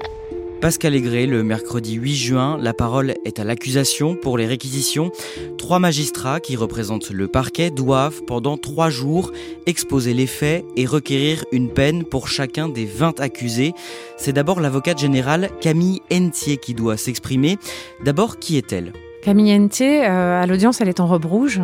Pascal 0.62 0.93
Aigret, 0.93 1.25
le 1.25 1.41
mercredi 1.41 1.93
8 1.93 2.15
juin, 2.15 2.57
la 2.62 2.74
parole 2.74 3.15
est 3.24 3.39
à 3.39 3.45
l'accusation 3.45 4.15
pour 4.15 4.38
les 4.38 4.45
réquisitions. 4.45 5.09
Trois 5.57 5.79
magistrats 5.79 6.41
qui 6.41 6.57
représentent 6.57 7.12
le 7.12 7.29
parquet 7.29 7.71
doivent, 7.71 8.24
pendant 8.25 8.57
trois 8.57 8.89
jours, 8.89 9.31
exposer 9.67 10.13
les 10.13 10.27
faits 10.27 10.65
et 10.75 10.86
requérir 10.86 11.45
une 11.53 11.69
peine 11.69 12.03
pour 12.03 12.27
chacun 12.27 12.67
des 12.67 12.86
20 12.86 13.21
accusés. 13.21 13.74
C'est 14.17 14.33
d'abord 14.33 14.59
l'avocate 14.59 15.00
générale 15.00 15.50
Camille 15.62 16.01
Entier 16.12 16.57
qui 16.57 16.74
doit 16.74 16.98
s'exprimer. 16.98 17.57
D'abord, 18.03 18.38
qui 18.38 18.57
est-elle? 18.57 18.91
Camille 19.21 19.53
Entier, 19.53 20.05
euh, 20.05 20.41
à 20.41 20.45
l'audience, 20.45 20.79
elle 20.79 20.88
est 20.88 21.01
en 21.01 21.07
robe 21.07 21.25
rouge. 21.25 21.61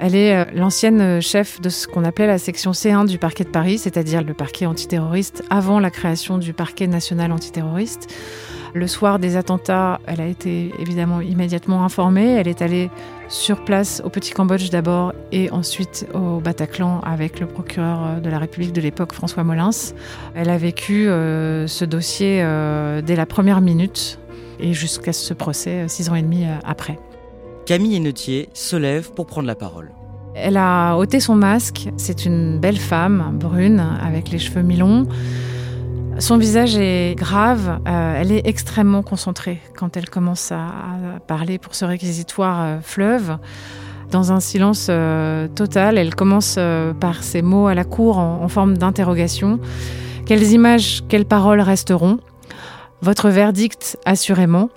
Elle 0.00 0.16
est 0.16 0.34
euh, 0.34 0.44
l'ancienne 0.54 1.20
chef 1.22 1.60
de 1.60 1.68
ce 1.68 1.86
qu'on 1.86 2.04
appelait 2.04 2.26
la 2.26 2.38
section 2.38 2.72
C1 2.72 3.06
du 3.06 3.18
parquet 3.18 3.44
de 3.44 3.48
Paris, 3.48 3.78
c'est-à-dire 3.78 4.24
le 4.24 4.34
parquet 4.34 4.66
antiterroriste 4.66 5.44
avant 5.48 5.78
la 5.78 5.90
création 5.90 6.36
du 6.36 6.52
parquet 6.52 6.88
national 6.88 7.30
antiterroriste. 7.30 8.12
Le 8.74 8.88
soir 8.88 9.20
des 9.20 9.36
attentats, 9.36 10.00
elle 10.06 10.20
a 10.20 10.26
été 10.26 10.72
évidemment 10.80 11.20
immédiatement 11.20 11.84
informée. 11.84 12.34
Elle 12.34 12.48
est 12.48 12.60
allée 12.60 12.90
sur 13.28 13.64
place 13.64 14.02
au 14.04 14.10
Petit 14.10 14.32
Cambodge 14.32 14.70
d'abord 14.70 15.12
et 15.30 15.48
ensuite 15.50 16.06
au 16.12 16.40
Bataclan 16.40 17.00
avec 17.00 17.38
le 17.38 17.46
procureur 17.46 18.00
euh, 18.04 18.20
de 18.20 18.28
la 18.28 18.40
République 18.40 18.72
de 18.72 18.80
l'époque, 18.80 19.12
François 19.12 19.44
Molins. 19.44 19.70
Elle 20.34 20.50
a 20.50 20.58
vécu 20.58 21.04
ce 21.04 21.84
dossier 21.84 22.44
dès 23.02 23.16
la 23.16 23.26
première 23.26 23.60
minute 23.60 24.18
et 24.60 24.72
jusqu'à 24.72 25.12
ce 25.12 25.34
procès 25.34 25.82
euh, 25.82 25.88
six 25.88 26.08
ans 26.08 26.14
et 26.14 26.22
demi 26.22 26.44
euh, 26.44 26.54
après. 26.64 26.98
Camille 27.66 27.96
Hennetier 27.96 28.48
se 28.54 28.76
lève 28.76 29.12
pour 29.12 29.26
prendre 29.26 29.46
la 29.46 29.54
parole. 29.54 29.90
Elle 30.34 30.56
a 30.56 30.96
ôté 30.96 31.18
son 31.18 31.34
masque. 31.34 31.88
C'est 31.96 32.26
une 32.26 32.58
belle 32.58 32.76
femme, 32.76 33.36
brune, 33.40 33.82
avec 34.00 34.30
les 34.30 34.38
cheveux 34.38 34.62
mi-longs. 34.62 35.06
Son 36.18 36.38
visage 36.38 36.76
est 36.76 37.14
grave, 37.14 37.80
euh, 37.86 38.20
elle 38.20 38.32
est 38.32 38.46
extrêmement 38.46 39.02
concentrée 39.02 39.60
quand 39.76 39.96
elle 39.96 40.08
commence 40.08 40.52
à, 40.52 40.68
parler 41.26 41.58
pour 41.58 41.74
ce 41.74 41.84
réquisitoire 41.84 42.80
fleuve. 42.82 43.38
Dans 44.10 44.30
un 44.30 44.40
silence 44.40 44.88
total, 45.56 45.98
elle 45.98 46.14
commence 46.14 46.58
par 47.00 47.24
ces 47.24 47.42
mots 47.42 47.66
à 47.66 47.74
la 47.74 47.84
cour 47.84 48.18
en 48.18 48.48
forme 48.48 48.78
d'interrogation. 48.78 49.58
Quelles 50.26 50.52
images, 50.52 51.02
quelles 51.08 51.24
paroles 51.24 51.60
resteront? 51.60 52.18
Votre 53.06 53.28
verdict, 53.28 53.96
assurément. 54.04 54.68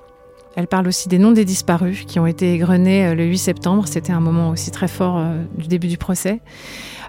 Elle 0.55 0.67
parle 0.67 0.87
aussi 0.87 1.09
des 1.09 1.17
noms 1.17 1.31
des 1.31 1.45
disparus 1.45 2.05
qui 2.05 2.19
ont 2.19 2.27
été 2.27 2.53
égrenés 2.53 3.07
euh, 3.07 3.15
le 3.15 3.25
8 3.25 3.39
septembre. 3.39 3.87
C'était 3.87 4.11
un 4.11 4.19
moment 4.19 4.51
aussi 4.51 4.69
très 4.69 4.87
fort 4.87 5.17
euh, 5.17 5.43
du 5.57 5.67
début 5.67 5.87
du 5.87 5.97
procès. 5.97 6.39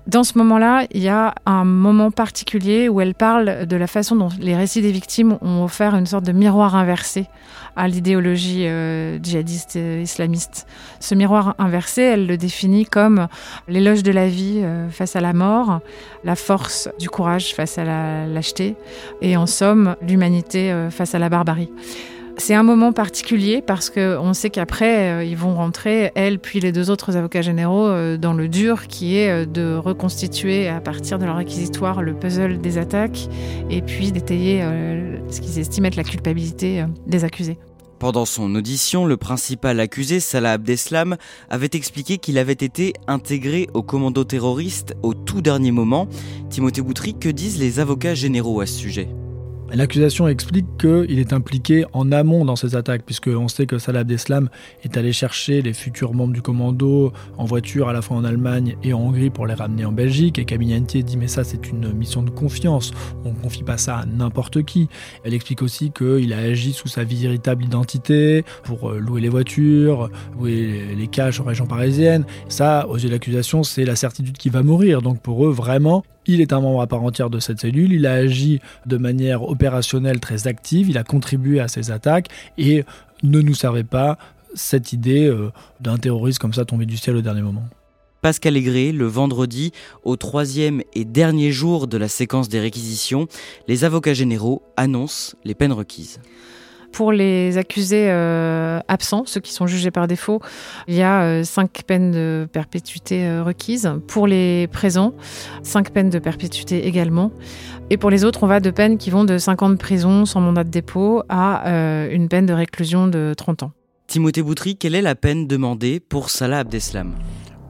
Dans 0.06 0.24
ce 0.24 0.38
moment-là, 0.38 0.86
il 0.92 1.02
y 1.02 1.08
a 1.08 1.34
un 1.46 1.64
moment 1.64 2.10
particulier 2.10 2.88
où 2.88 3.00
elle 3.00 3.14
parle 3.14 3.66
de 3.66 3.76
la 3.76 3.86
façon 3.86 4.16
dont 4.16 4.30
les 4.40 4.56
récits 4.56 4.82
des 4.82 4.92
victimes 4.92 5.38
ont 5.42 5.64
offert 5.64 5.94
une 5.94 6.06
sorte 6.06 6.24
de 6.24 6.32
miroir 6.32 6.74
inversé 6.74 7.26
à 7.76 7.86
l'idéologie 7.86 8.66
euh, 8.66 9.18
djihadiste 9.22 9.76
euh, 9.76 10.00
islamiste. 10.02 10.66
Ce 11.00 11.14
miroir 11.14 11.54
inversé, 11.58 12.02
elle 12.02 12.26
le 12.26 12.36
définit 12.36 12.84
comme 12.84 13.28
l'éloge 13.68 14.02
de 14.02 14.12
la 14.12 14.28
vie 14.28 14.60
euh, 14.62 14.88
face 14.90 15.16
à 15.16 15.20
la 15.20 15.32
mort, 15.32 15.80
la 16.24 16.34
force 16.34 16.88
du 16.98 17.08
courage 17.08 17.54
face 17.54 17.78
à 17.78 17.84
la 17.84 18.26
lâcheté 18.26 18.76
et 19.22 19.36
en 19.36 19.46
somme 19.46 19.96
l'humanité 20.02 20.88
face 20.90 21.14
à 21.14 21.18
la 21.18 21.28
barbarie. 21.28 21.70
C'est 22.36 22.54
un 22.54 22.62
moment 22.62 22.92
particulier 22.92 23.62
parce 23.62 23.90
qu'on 23.90 24.32
sait 24.32 24.50
qu'après, 24.50 25.10
euh, 25.10 25.24
ils 25.24 25.36
vont 25.36 25.54
rentrer, 25.54 26.10
elle 26.14 26.38
puis 26.38 26.60
les 26.60 26.72
deux 26.72 26.90
autres 26.90 27.16
avocats 27.16 27.42
généraux, 27.42 27.86
euh, 27.86 28.16
dans 28.16 28.32
le 28.32 28.48
dur 28.48 28.86
qui 28.86 29.16
est 29.16 29.30
euh, 29.30 29.46
de 29.46 29.76
reconstituer 29.76 30.68
à 30.68 30.80
partir 30.80 31.18
de 31.18 31.26
leur 31.26 31.36
réquisitoire 31.36 32.02
le 32.02 32.14
puzzle 32.14 32.58
des 32.58 32.78
attaques 32.78 33.28
et 33.68 33.82
puis 33.82 34.12
d'étayer 34.12 34.62
ce 35.30 35.40
qu'ils 35.40 35.58
estiment 35.58 35.88
être 35.88 35.96
la 35.96 36.04
culpabilité 36.04 36.84
des 37.06 37.24
accusés. 37.24 37.58
Pendant 37.98 38.24
son 38.24 38.54
audition, 38.54 39.04
le 39.04 39.16
principal 39.16 39.78
accusé, 39.78 40.20
Salah 40.20 40.52
Abdeslam, 40.52 41.16
avait 41.50 41.68
expliqué 41.74 42.18
qu'il 42.18 42.38
avait 42.38 42.52
été 42.52 42.94
intégré 43.06 43.68
au 43.74 43.82
commando 43.82 44.24
terroriste 44.24 44.94
au 45.02 45.12
tout 45.12 45.42
dernier 45.42 45.70
moment. 45.70 46.08
Timothée 46.48 46.80
Boutry, 46.80 47.14
que 47.18 47.28
disent 47.28 47.58
les 47.58 47.78
avocats 47.78 48.14
généraux 48.14 48.60
à 48.60 48.66
ce 48.66 48.78
sujet? 48.78 49.08
L'accusation 49.72 50.26
explique 50.26 50.66
qu'il 50.78 51.20
est 51.20 51.32
impliqué 51.32 51.84
en 51.92 52.10
amont 52.10 52.44
dans 52.44 52.56
ces 52.56 52.74
attaques, 52.74 53.04
puisqu'on 53.06 53.46
sait 53.46 53.66
que 53.66 53.78
Salah 53.78 54.00
Abdeslam 54.00 54.48
est 54.82 54.96
allé 54.96 55.12
chercher 55.12 55.62
les 55.62 55.72
futurs 55.72 56.12
membres 56.12 56.32
du 56.32 56.42
commando 56.42 57.12
en 57.38 57.44
voiture 57.44 57.88
à 57.88 57.92
la 57.92 58.02
fois 58.02 58.16
en 58.16 58.24
Allemagne 58.24 58.76
et 58.82 58.92
en 58.92 59.00
Hongrie 59.00 59.30
pour 59.30 59.46
les 59.46 59.54
ramener 59.54 59.84
en 59.84 59.92
Belgique. 59.92 60.40
Et 60.40 60.44
Camille 60.44 60.74
Antier 60.76 61.04
dit 61.04 61.16
mais 61.16 61.28
ça 61.28 61.44
c'est 61.44 61.68
une 61.68 61.92
mission 61.92 62.24
de 62.24 62.30
confiance, 62.30 62.90
on 63.24 63.30
ne 63.30 63.38
confie 63.38 63.62
pas 63.62 63.78
ça 63.78 63.98
à 63.98 64.06
n'importe 64.06 64.64
qui. 64.64 64.88
Elle 65.24 65.34
explique 65.34 65.62
aussi 65.62 65.92
qu'il 65.92 66.32
a 66.32 66.38
agi 66.38 66.72
sous 66.72 66.88
sa 66.88 67.04
véritable 67.04 67.64
identité 67.64 68.44
pour 68.64 68.90
euh, 68.90 68.98
louer 68.98 69.20
les 69.20 69.28
voitures, 69.28 70.10
louer 70.36 70.94
les 70.96 71.06
cages 71.06 71.40
en 71.40 71.44
région 71.44 71.66
parisienne. 71.66 72.24
Ça, 72.48 72.88
aux 72.88 72.96
yeux 72.96 73.08
de 73.08 73.12
l'accusation, 73.12 73.62
c'est 73.62 73.84
la 73.84 73.94
certitude 73.94 74.36
qu'il 74.36 74.50
va 74.50 74.64
mourir. 74.64 75.00
Donc 75.00 75.20
pour 75.20 75.46
eux, 75.46 75.52
vraiment, 75.52 76.02
il 76.26 76.40
est 76.40 76.52
un 76.52 76.60
membre 76.60 76.80
à 76.80 76.86
part 76.86 77.02
entière 77.02 77.30
de 77.30 77.38
cette 77.38 77.60
cellule, 77.60 77.92
il 77.92 78.06
a 78.06 78.14
agi 78.14 78.60
de 78.86 78.96
manière 78.96 79.42
opérationnelle 79.42 80.20
très 80.20 80.46
active, 80.46 80.88
il 80.90 80.98
a 80.98 81.04
contribué 81.04 81.60
à 81.60 81.68
ces 81.68 81.90
attaques 81.90 82.28
et 82.58 82.84
ne 83.22 83.40
nous 83.40 83.54
servait 83.54 83.84
pas 83.84 84.18
cette 84.54 84.92
idée 84.92 85.26
euh, 85.26 85.50
d'un 85.80 85.96
terroriste 85.96 86.38
comme 86.38 86.54
ça 86.54 86.64
tombé 86.64 86.86
du 86.86 86.96
ciel 86.96 87.16
au 87.16 87.22
dernier 87.22 87.42
moment. 87.42 87.64
Pascal 88.22 88.56
Aigret, 88.56 88.92
le 88.92 89.06
vendredi, 89.06 89.72
au 90.04 90.16
troisième 90.16 90.82
et 90.94 91.06
dernier 91.06 91.52
jour 91.52 91.86
de 91.86 91.96
la 91.96 92.08
séquence 92.08 92.50
des 92.50 92.60
réquisitions, 92.60 93.28
les 93.66 93.84
avocats 93.84 94.12
généraux 94.12 94.62
annoncent 94.76 95.36
les 95.44 95.54
peines 95.54 95.72
requises. 95.72 96.20
Pour 96.92 97.12
les 97.12 97.56
accusés 97.56 98.06
euh, 98.10 98.80
absents, 98.88 99.24
ceux 99.26 99.40
qui 99.40 99.52
sont 99.52 99.66
jugés 99.66 99.90
par 99.90 100.06
défaut, 100.08 100.40
il 100.88 100.94
y 100.94 101.02
a 101.02 101.22
euh, 101.22 101.44
cinq 101.44 101.82
peines 101.86 102.10
de 102.10 102.48
perpétuité 102.52 103.26
euh, 103.26 103.44
requises. 103.44 103.92
Pour 104.08 104.26
les 104.26 104.66
présents, 104.68 105.14
cinq 105.62 105.90
peines 105.90 106.10
de 106.10 106.18
perpétuité 106.18 106.86
également. 106.86 107.30
Et 107.90 107.96
pour 107.96 108.10
les 108.10 108.24
autres, 108.24 108.42
on 108.42 108.46
va 108.46 108.60
de 108.60 108.70
peines 108.70 108.98
qui 108.98 109.10
vont 109.10 109.24
de 109.24 109.38
5 109.38 109.62
ans 109.62 109.70
de 109.70 109.74
prison 109.74 110.24
sans 110.24 110.40
mandat 110.40 110.62
de 110.62 110.70
dépôt 110.70 111.24
à 111.28 111.64
une 112.12 112.28
peine 112.28 112.46
de 112.46 112.52
réclusion 112.52 113.08
de 113.08 113.34
30 113.36 113.64
ans. 113.64 113.72
Timothée 114.06 114.42
Boutry, 114.42 114.76
quelle 114.76 114.94
est 114.94 115.02
la 115.02 115.16
peine 115.16 115.48
demandée 115.48 115.98
pour 115.98 116.30
Salah 116.30 116.60
Abdeslam? 116.60 117.14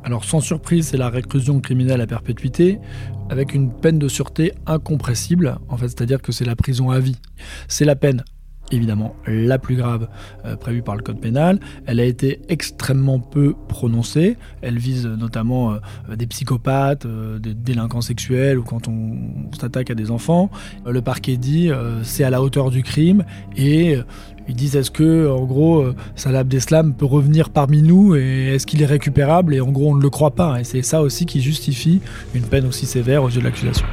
Alors 0.03 0.25
sans 0.25 0.41
surprise, 0.41 0.89
c'est 0.89 0.97
la 0.97 1.11
réclusion 1.11 1.61
criminelle 1.61 2.00
à 2.00 2.07
perpétuité 2.07 2.79
avec 3.29 3.55
une 3.55 3.71
peine 3.73 3.99
de 3.99 4.09
sûreté 4.09 4.53
incompressible, 4.67 5.59
en 5.69 5.77
fait, 5.77 5.89
c'est-à-dire 5.89 6.21
que 6.23 6.33
c'est 6.33 6.45
la 6.45 6.57
prison 6.57 6.91
à 6.91 6.99
vie. 6.99 7.17
C'est 7.69 7.85
la 7.85 7.97
peine 7.97 8.25
évidemment 8.71 9.15
la 9.27 9.59
plus 9.59 9.77
grave 9.77 10.09
euh, 10.45 10.57
prévue 10.57 10.83
par 10.83 10.97
le 10.97 11.03
code 11.03 11.21
pénal. 11.21 11.59
Elle 11.87 12.00
a 12.00 12.05
été 12.05 12.41
extrêmement 12.49 13.19
peu 13.19 13.55
prononcée. 13.69 14.37
Elle 14.62 14.79
vise 14.79 15.07
notamment 15.07 15.73
euh, 15.73 16.17
des 16.17 16.27
psychopathes, 16.27 17.07
euh, 17.07 17.39
des 17.39 17.55
délinquants 17.55 18.00
sexuels 18.00 18.59
ou 18.59 18.62
quand 18.62 18.89
on, 18.89 19.17
s'attaque 19.59 19.91
à 19.91 19.95
des 19.95 20.11
enfants. 20.11 20.50
le 20.87 21.03
parquet 21.03 21.37
dit 21.37 21.71
c'est 22.03 22.25
à 22.25 22.31
la 22.31 22.43
hauteur 22.43 22.71
du 22.71 22.83
crime 22.83 23.25
et 23.57 23.97
ils 24.49 24.55
disent 24.55 24.77
est-ce 24.77 24.91
que 24.91 25.29
en 25.29 25.45
gros 25.45 25.85
Salah 26.15 26.41
Abdeslam 26.41 26.95
peut 26.95 27.05
revenir 27.05 27.50
parmi 27.50 27.83
nous 27.83 28.15
et 28.15 28.55
est-ce 28.55 28.67
qu'il 28.67 28.81
est 28.81 28.87
récupérable? 28.87 29.55
Et 29.55 29.61
en 29.61 29.71
gros 29.71 29.91
on 29.91 29.97
ne 29.97 30.03
le 30.03 30.11
croit 30.11 30.35
pas 30.35 30.61
et 30.61 30.65
c'est 30.65 30.83
ça 30.83 31.03
aussi 31.03 31.27
qui 31.27 31.41
justifie 31.41 32.00
une 32.35 32.45
peine 32.45 32.67
aussi 32.67 32.87
sévère 32.87 33.23
aux 33.23 33.29
yeux 33.29 33.41
de 33.41 33.45
l'accusation. 33.45 33.87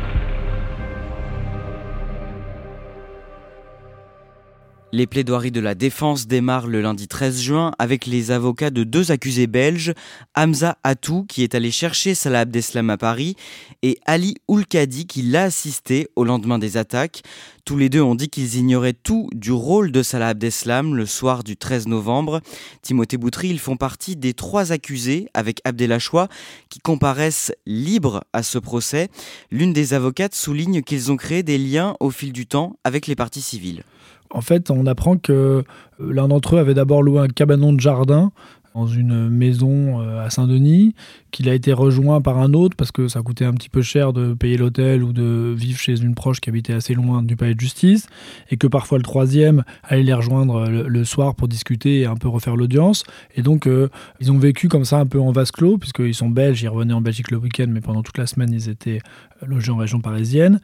Les 4.93 5.05
plaidoiries 5.05 5.51
de 5.51 5.59
la 5.59 5.75
défense 5.75 6.27
démarrent 6.27 6.67
le 6.67 6.81
lundi 6.81 7.09
13 7.09 7.41
juin 7.41 7.71
avec 7.77 8.05
les 8.05 8.31
avocats 8.31 8.69
de 8.69 8.85
deux 8.85 9.11
accusés 9.11 9.45
belges, 9.45 9.93
Hamza 10.33 10.77
Atou 10.81 11.25
qui 11.27 11.43
est 11.43 11.55
allé 11.55 11.71
chercher 11.71 12.15
Salah 12.15 12.41
Abdeslam 12.41 12.89
à 12.89 12.95
Paris 12.95 13.35
et 13.83 13.99
Ali 14.05 14.35
Oulkadi 14.47 15.05
qui 15.05 15.23
l'a 15.23 15.43
assisté 15.43 16.07
au 16.15 16.23
lendemain 16.23 16.57
des 16.57 16.77
attaques. 16.77 17.23
Tous 17.65 17.75
les 17.75 17.89
deux 17.89 18.01
ont 18.01 18.15
dit 18.15 18.29
qu'ils 18.29 18.55
ignoraient 18.55 18.93
tout 18.93 19.27
du 19.33 19.51
rôle 19.51 19.91
de 19.91 20.01
Salah 20.01 20.29
Abdeslam 20.29 20.95
le 20.95 21.05
soir 21.05 21.43
du 21.43 21.57
13 21.57 21.87
novembre. 21.87 22.39
Timothée 22.81 23.17
Boutry, 23.17 23.49
ils 23.49 23.59
font 23.59 23.75
partie 23.75 24.15
des 24.15 24.33
trois 24.33 24.71
accusés 24.71 25.27
avec 25.33 25.59
Abdelachoua 25.65 26.29
qui 26.69 26.79
comparaissent 26.79 27.51
libres 27.65 28.23
à 28.31 28.41
ce 28.41 28.57
procès. 28.57 29.09
L'une 29.51 29.73
des 29.73 29.93
avocates 29.93 30.33
souligne 30.33 30.81
qu'ils 30.81 31.11
ont 31.11 31.17
créé 31.17 31.43
des 31.43 31.57
liens 31.57 31.97
au 31.99 32.09
fil 32.09 32.31
du 32.31 32.47
temps 32.47 32.77
avec 32.85 33.05
les 33.05 33.15
parties 33.17 33.41
civiles. 33.41 33.83
En 34.29 34.41
fait, 34.41 34.71
on 34.71 34.85
apprend 34.85 35.17
que 35.17 35.31
euh, 35.33 35.63
l'un 35.99 36.27
d'entre 36.27 36.55
eux 36.55 36.59
avait 36.59 36.73
d'abord 36.73 37.01
loué 37.01 37.19
un 37.19 37.27
cabanon 37.27 37.73
de 37.73 37.79
jardin 37.79 38.31
dans 38.77 38.85
une 38.85 39.27
maison 39.29 40.01
euh, 40.01 40.23
à 40.23 40.29
Saint-Denis, 40.29 40.93
qu'il 41.31 41.49
a 41.49 41.55
été 41.55 41.73
rejoint 41.73 42.21
par 42.21 42.37
un 42.37 42.53
autre 42.53 42.75
parce 42.75 42.91
que 42.91 43.07
ça 43.07 43.23
coûtait 43.23 43.43
un 43.43 43.53
petit 43.53 43.69
peu 43.69 43.81
cher 43.81 44.13
de 44.13 44.35
payer 44.35 44.55
l'hôtel 44.55 45.03
ou 45.03 45.13
de 45.13 45.55
vivre 45.57 45.79
chez 45.79 45.99
une 45.99 46.13
proche 46.13 46.39
qui 46.39 46.49
habitait 46.49 46.73
assez 46.73 46.93
loin 46.93 47.23
du 47.23 47.35
palais 47.35 47.55
de 47.55 47.59
justice, 47.59 48.07
et 48.51 48.57
que 48.57 48.67
parfois 48.67 48.99
le 48.99 49.03
troisième 49.03 49.63
allait 49.81 50.03
les 50.03 50.13
rejoindre 50.13 50.69
le, 50.69 51.03
soir 51.05 51.33
pour 51.33 51.47
discuter 51.47 52.01
et 52.01 52.05
un 52.05 52.17
peu 52.17 52.27
refaire 52.27 52.55
l'audience. 52.55 53.03
Et 53.35 53.41
donc, 53.41 53.65
euh, 53.65 53.89
ils 54.19 54.31
ont 54.31 54.37
vécu 54.37 54.67
comme 54.67 54.85
ça 54.85 54.99
un 54.99 55.07
peu 55.07 55.19
en 55.19 55.31
vase 55.31 55.49
clos, 55.49 55.79
puisqu'ils 55.79 56.13
sont 56.13 56.29
belges, 56.29 56.61
ils 56.61 56.69
revenaient 56.69 56.93
en 56.93 57.01
Belgique 57.01 57.31
le 57.31 57.37
week-end, 57.37 57.67
mais 57.69 57.81
pendant 57.81 58.03
toute 58.03 58.19
la 58.19 58.27
semaine, 58.27 58.51
ils 58.53 58.69
étaient 58.69 58.99
logés 59.43 59.71
en 59.71 59.77
région 59.77 60.01
parisienne. 60.01 60.61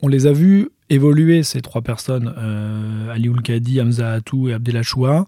On 0.00 0.06
les 0.06 0.28
a 0.28 0.32
vus 0.32 0.68
évoluer, 0.90 1.42
ces 1.42 1.60
trois 1.60 1.82
personnes, 1.82 2.32
euh, 2.38 3.10
Ali 3.12 3.28
Oulkadi, 3.28 3.80
Hamza 3.80 4.12
Atou 4.12 4.48
et 4.48 4.54
Abdelachoua, 4.54 5.26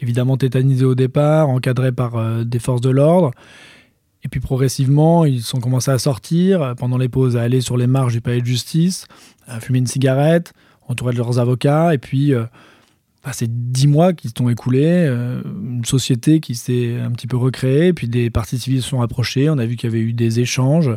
évidemment 0.00 0.36
tétanisés 0.36 0.84
au 0.84 0.94
départ, 0.94 1.48
encadrés 1.48 1.92
par 1.92 2.16
euh, 2.16 2.44
des 2.44 2.58
forces 2.58 2.80
de 2.80 2.90
l'ordre. 2.90 3.30
Et 4.24 4.28
puis 4.28 4.40
progressivement, 4.40 5.24
ils 5.24 5.42
sont 5.42 5.60
commencés 5.60 5.90
à 5.90 5.98
sortir, 5.98 6.74
pendant 6.76 6.98
les 6.98 7.08
pauses, 7.08 7.36
à 7.36 7.42
aller 7.42 7.60
sur 7.60 7.76
les 7.76 7.86
marges 7.86 8.12
du 8.12 8.20
palais 8.20 8.40
de 8.40 8.46
justice, 8.46 9.06
à 9.46 9.60
fumer 9.60 9.78
une 9.78 9.86
cigarette, 9.86 10.52
entourés 10.88 11.12
de 11.12 11.18
leurs 11.18 11.38
avocats. 11.38 11.94
Et 11.94 11.98
puis, 11.98 12.34
euh, 12.34 12.44
c'est 13.32 13.70
dix 13.70 13.86
mois 13.86 14.12
qui 14.12 14.28
se 14.28 14.34
sont 14.36 14.48
écoulés, 14.48 15.06
une 15.06 15.84
société 15.84 16.40
qui 16.40 16.54
s'est 16.54 16.98
un 16.98 17.10
petit 17.10 17.26
peu 17.26 17.36
recréée, 17.36 17.92
puis 17.92 18.08
des 18.08 18.30
parties 18.30 18.58
civiles 18.58 18.82
se 18.82 18.88
sont 18.88 19.02
approchées. 19.02 19.50
On 19.50 19.58
a 19.58 19.66
vu 19.66 19.76
qu'il 19.76 19.88
y 19.88 19.92
avait 19.92 20.02
eu 20.02 20.14
des 20.14 20.40
échanges 20.40 20.90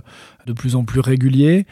de 0.48 0.54
plus 0.54 0.76
en 0.76 0.84
plus 0.84 1.02
réguliers 1.02 1.66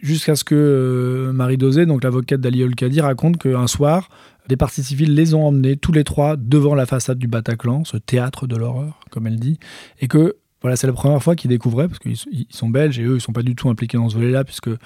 jusqu'à 0.00 0.36
ce 0.36 0.44
que 0.44 0.54
euh, 0.54 1.32
Marie 1.32 1.56
Dosé, 1.56 1.86
donc 1.86 2.04
l'avocate 2.04 2.40
d'Ali 2.40 2.62
Olkadi, 2.62 3.00
raconte 3.00 3.38
qu'un 3.38 3.66
soir, 3.66 4.08
des 4.48 4.56
parties 4.56 4.82
civiles 4.82 5.14
les 5.14 5.34
ont 5.34 5.46
emmenés 5.46 5.76
tous 5.76 5.92
les 5.92 6.04
trois 6.04 6.36
devant 6.36 6.74
la 6.74 6.86
façade 6.86 7.18
du 7.18 7.28
Bataclan, 7.28 7.84
ce 7.84 7.96
théâtre 7.96 8.46
de 8.46 8.56
l'horreur, 8.56 9.00
comme 9.10 9.26
elle 9.26 9.38
dit, 9.38 9.58
et 10.00 10.08
que 10.08 10.36
voilà, 10.60 10.76
c'est 10.76 10.88
la 10.88 10.92
première 10.92 11.22
fois 11.22 11.36
qu'ils 11.36 11.50
découvraient, 11.50 11.86
parce 11.86 12.00
qu'ils 12.00 12.16
sont 12.50 12.68
belges 12.68 12.98
et 12.98 13.04
eux, 13.04 13.12
ils 13.12 13.14
ne 13.14 13.18
sont 13.20 13.32
pas 13.32 13.42
du 13.42 13.54
tout 13.54 13.68
impliqués 13.68 13.96
dans 13.96 14.08
ce 14.08 14.16
volet-là, 14.16 14.44
puisque 14.44 14.68
euh, 14.68 14.76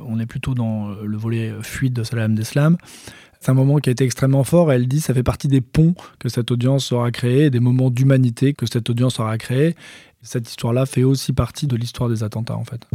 on 0.00 0.18
est 0.18 0.26
plutôt 0.26 0.54
dans 0.54 0.90
euh, 0.90 1.04
le 1.04 1.16
volet 1.16 1.52
fuite 1.62 1.92
de 1.92 2.02
Salam 2.02 2.34
Deslam. 2.34 2.76
C'est 3.38 3.50
un 3.50 3.54
moment 3.54 3.78
qui 3.78 3.88
a 3.88 3.92
été 3.92 4.04
extrêmement 4.04 4.44
fort. 4.44 4.72
Et 4.72 4.76
elle 4.76 4.86
dit 4.86 5.00
ça 5.00 5.14
fait 5.14 5.24
partie 5.24 5.48
des 5.48 5.60
ponts 5.60 5.94
que 6.20 6.28
cette 6.28 6.52
audience 6.52 6.92
aura 6.92 7.10
créé, 7.10 7.50
des 7.50 7.60
moments 7.60 7.90
d'humanité 7.90 8.52
que 8.52 8.66
cette 8.66 8.88
audience 8.88 9.18
aura 9.18 9.36
créé. 9.36 9.74
Cette 10.22 10.48
histoire-là 10.48 10.86
fait 10.86 11.02
aussi 11.02 11.32
partie 11.32 11.66
de 11.66 11.74
l'histoire 11.74 12.08
des 12.08 12.22
attentats, 12.22 12.56
en 12.56 12.64
fait. 12.64 12.86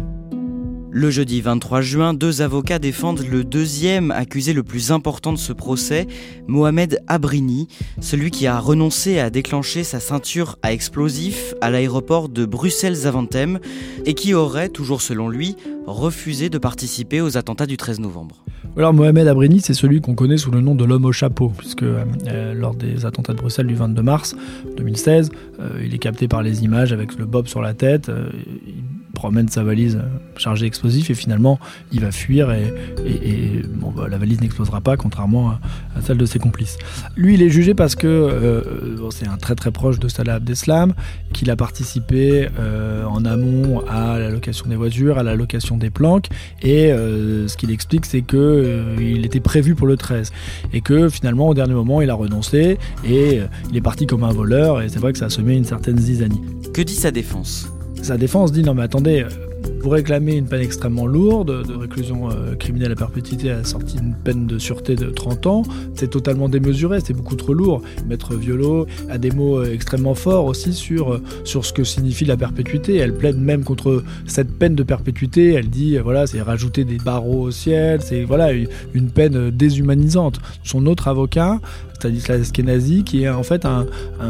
Le 0.89 1.09
jeudi 1.09 1.41
23 1.41 1.81
juin, 1.81 2.13
deux 2.13 2.41
avocats 2.41 2.79
défendent 2.79 3.25
le 3.29 3.43
deuxième 3.43 4.11
accusé 4.11 4.53
le 4.53 4.63
plus 4.63 4.91
important 4.91 5.33
de 5.33 5.37
ce 5.37 5.51
procès, 5.51 6.07
Mohamed 6.47 7.01
Abrini, 7.07 7.67
celui 7.99 8.31
qui 8.31 8.47
a 8.47 8.57
renoncé 8.57 9.19
à 9.19 9.29
déclencher 9.29 9.83
sa 9.83 9.99
ceinture 9.99 10.57
à 10.63 10.71
explosifs 10.71 11.53
à 11.59 11.69
l'aéroport 11.69 12.29
de 12.29 12.45
Bruxelles-Zaventem 12.45 13.59
et 14.05 14.13
qui 14.13 14.33
aurait, 14.33 14.69
toujours 14.69 15.01
selon 15.01 15.27
lui, 15.27 15.55
refusé 15.85 16.49
de 16.49 16.57
participer 16.57 17.19
aux 17.19 17.37
attentats 17.37 17.65
du 17.65 17.75
13 17.75 17.99
novembre. 17.99 18.43
Alors 18.77 18.93
Mohamed 18.93 19.27
Abrini, 19.27 19.59
c'est 19.59 19.73
celui 19.73 20.01
qu'on 20.01 20.15
connaît 20.15 20.37
sous 20.37 20.51
le 20.51 20.61
nom 20.61 20.75
de 20.75 20.85
l'homme 20.85 21.05
au 21.05 21.11
chapeau, 21.11 21.51
puisque 21.57 21.83
euh, 21.83 22.53
lors 22.53 22.75
des 22.75 23.05
attentats 23.05 23.33
de 23.33 23.39
Bruxelles 23.39 23.67
du 23.67 23.75
22 23.75 24.01
mars 24.01 24.35
2016, 24.77 25.31
euh, 25.59 25.81
il 25.83 25.93
est 25.93 25.99
capté 25.99 26.27
par 26.27 26.43
les 26.43 26.63
images 26.63 26.93
avec 26.93 27.17
le 27.17 27.25
bob 27.25 27.47
sur 27.47 27.61
la 27.61 27.73
tête. 27.73 28.09
Euh, 28.09 28.29
promène 29.17 29.49
sa 29.49 29.63
valise 29.63 29.99
chargée 30.37 30.67
d'explosifs 30.67 31.09
et 31.09 31.15
finalement 31.15 31.59
il 31.91 32.01
va 32.01 32.11
fuir 32.11 32.51
et, 32.51 32.71
bon, 33.73 33.89
bah, 33.89 34.07
la 34.07 34.19
valise 34.19 34.39
n'explosera 34.41 34.79
pas 34.79 34.95
contrairement 34.95 35.49
à, 35.49 35.59
celle 36.01 36.17
de 36.17 36.25
ses 36.27 36.37
complices. 36.37 36.77
Lui 37.15 37.33
il 37.33 37.41
est 37.41 37.49
jugé 37.49 37.73
parce 37.73 37.95
que 37.95 38.07
euh, 38.07 39.09
c'est 39.09 39.27
un 39.27 39.37
très 39.37 39.55
très 39.55 39.71
proche 39.71 39.97
de 39.97 40.07
Salah 40.07 40.35
Abdeslam, 40.35 40.93
qu'il 41.33 41.49
a 41.49 41.55
participé 41.55 42.47
euh, 42.59 43.05
en 43.05 43.25
amont 43.25 43.81
à 43.89 44.19
la 44.19 44.29
location 44.29 44.67
des 44.67 44.75
voitures, 44.75 45.17
à 45.17 45.23
la 45.23 45.33
location 45.33 45.77
des 45.77 45.89
planques 45.89 46.27
et 46.61 46.91
euh, 46.91 47.47
ce 47.47 47.57
qu'il 47.57 47.71
explique 47.71 48.05
c'est 48.05 48.21
que 48.21 48.95
il 48.99 49.25
était 49.25 49.39
prévu 49.39 49.73
pour 49.73 49.87
le 49.87 49.97
13 49.97 50.31
et 50.73 50.81
que 50.81 51.09
finalement 51.09 51.47
au 51.47 51.55
dernier 51.55 51.73
moment 51.73 52.01
il 52.01 52.11
a 52.11 52.13
renoncé 52.13 52.77
et 53.03 53.41
il 53.71 53.77
est 53.77 53.81
parti 53.81 54.05
comme 54.05 54.23
un 54.23 54.31
voleur 54.31 54.81
et 54.81 54.89
c'est 54.89 54.99
vrai 54.99 55.11
que 55.11 55.17
ça 55.17 55.25
a 55.25 55.29
semé 55.31 55.55
une 55.55 55.65
certaine 55.65 55.97
zizanie. 55.97 56.41
Que 56.71 56.83
dit 56.83 56.93
sa 56.93 57.09
défense? 57.09 57.71
Sa 58.01 58.17
défense 58.17 58.51
dit 58.51 58.63
non 58.63 58.73
mais 58.73 58.83
attendez, 58.83 59.25
vous 59.81 59.89
réclamez 59.89 60.35
une 60.35 60.47
peine 60.47 60.61
extrêmement 60.61 61.07
lourde 61.07 61.65
de 61.65 61.73
réclusion 61.73 62.29
euh, 62.29 62.55
criminelle 62.55 62.91
à 62.91 62.95
perpétuité 62.95 63.51
à 63.51 63.57
la 63.57 63.63
sortie 63.63 63.97
d'une 63.97 64.15
peine 64.15 64.47
de 64.47 64.59
sûreté 64.59 64.95
de 64.95 65.09
30 65.09 65.47
ans. 65.47 65.63
C'est 65.95 66.09
totalement 66.09 66.49
démesuré, 66.49 66.99
c'est 67.03 67.13
beaucoup 67.13 67.35
trop 67.35 67.53
lourd. 67.53 67.81
Maître 68.07 68.35
Violo 68.35 68.87
a 69.09 69.17
des 69.17 69.31
mots 69.31 69.59
euh, 69.59 69.73
extrêmement 69.73 70.15
forts 70.15 70.45
aussi 70.45 70.73
sur, 70.73 71.13
euh, 71.13 71.23
sur 71.43 71.65
ce 71.65 71.73
que 71.73 71.83
signifie 71.83 72.25
la 72.25 72.37
perpétuité. 72.37 72.95
Elle 72.97 73.15
plaide 73.15 73.37
même 73.37 73.63
contre 73.63 74.03
cette 74.25 74.51
peine 74.57 74.75
de 74.75 74.83
perpétuité. 74.83 75.53
Elle 75.53 75.69
dit, 75.69 75.97
voilà, 75.97 76.27
c'est 76.27 76.41
rajouter 76.41 76.83
des 76.83 76.97
barreaux 76.97 77.43
au 77.43 77.51
ciel, 77.51 78.01
c'est 78.01 78.23
voilà, 78.23 78.51
une 78.53 79.09
peine 79.09 79.51
déshumanisante. 79.51 80.39
Son 80.63 80.85
autre 80.85 81.07
avocat, 81.07 81.59
Stanislas 81.97 82.51
Kenazi, 82.51 83.03
qui 83.03 83.23
est 83.23 83.29
en 83.29 83.43
fait 83.43 83.65
un, 83.65 83.85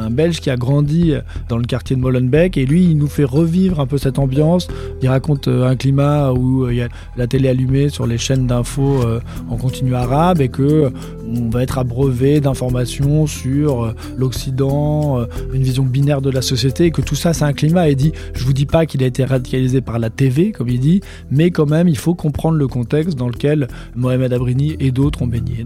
Belge 0.10 0.40
qui 0.40 0.50
a 0.50 0.56
grandi 0.56 1.14
dans 1.50 1.58
le 1.58 1.66
quartier 1.66 1.96
de 1.96 2.02
Molenbeek. 2.02 2.58
Et 2.58 2.66
lui, 2.66 2.86
il 2.86 2.98
nous 2.98 3.08
fait 3.08 3.26
revivre 3.26 3.80
un 3.80 3.88
peu 3.88 3.98
cette 3.98 4.20
ambiance. 4.20 4.68
Il 5.02 5.10
raconte 5.10 5.27
euh, 5.48 5.68
un 5.68 5.76
climat 5.76 6.32
où 6.32 6.66
euh, 6.66 6.74
il 6.74 6.78
y 6.78 6.82
a 6.82 6.90
la 7.16 7.28
télé 7.28 7.50
allumée 7.50 7.90
sur 7.90 8.08
les 8.08 8.18
chaînes 8.18 8.48
d'infos 8.48 9.02
euh, 9.02 9.20
en 9.50 9.58
continu 9.58 9.96
arabe 9.96 10.42
et 10.42 10.50
que 10.50 10.92
on 11.28 11.50
va 11.50 11.64
être 11.64 11.78
abreuvé 11.78 12.40
d'informations 12.40 13.28
sur 13.28 13.94
l'Occident, 14.18 15.26
une 15.54 15.62
vision 15.62 15.84
binaire 15.84 16.22
de 16.22 16.30
la 16.30 16.42
société, 16.42 16.86
et 16.86 16.92
que 16.92 17.02
tout 17.02 17.16
ça, 17.16 17.34
c'est 17.34 17.44
un 17.44 17.52
climat. 17.52 17.90
Et 17.90 17.96
dit, 17.96 18.14
je 18.34 18.46
vous 18.46 18.54
dis 18.54 18.66
pas 18.66 18.86
qu'il 18.86 19.04
a 19.04 19.08
été 19.08 19.26
radicalisé 19.26 19.82
par 19.82 20.00
la 20.00 20.10
TV, 20.10 20.54
comme 20.54 20.70
il 20.70 20.80
dit, 20.80 21.02
mais 21.30 21.52
quand 21.52 21.70
même, 21.70 21.90
il 21.90 21.98
faut 21.98 22.16
comprendre 22.16 22.58
le 22.58 22.68
contexte 22.68 23.18
dans 23.18 23.28
lequel 23.28 23.68
Mohamed 23.96 24.32
Abrini 24.32 24.78
et 24.80 24.92
d'autres 24.92 25.22
ont 25.22 25.28
baigné. 25.28 25.66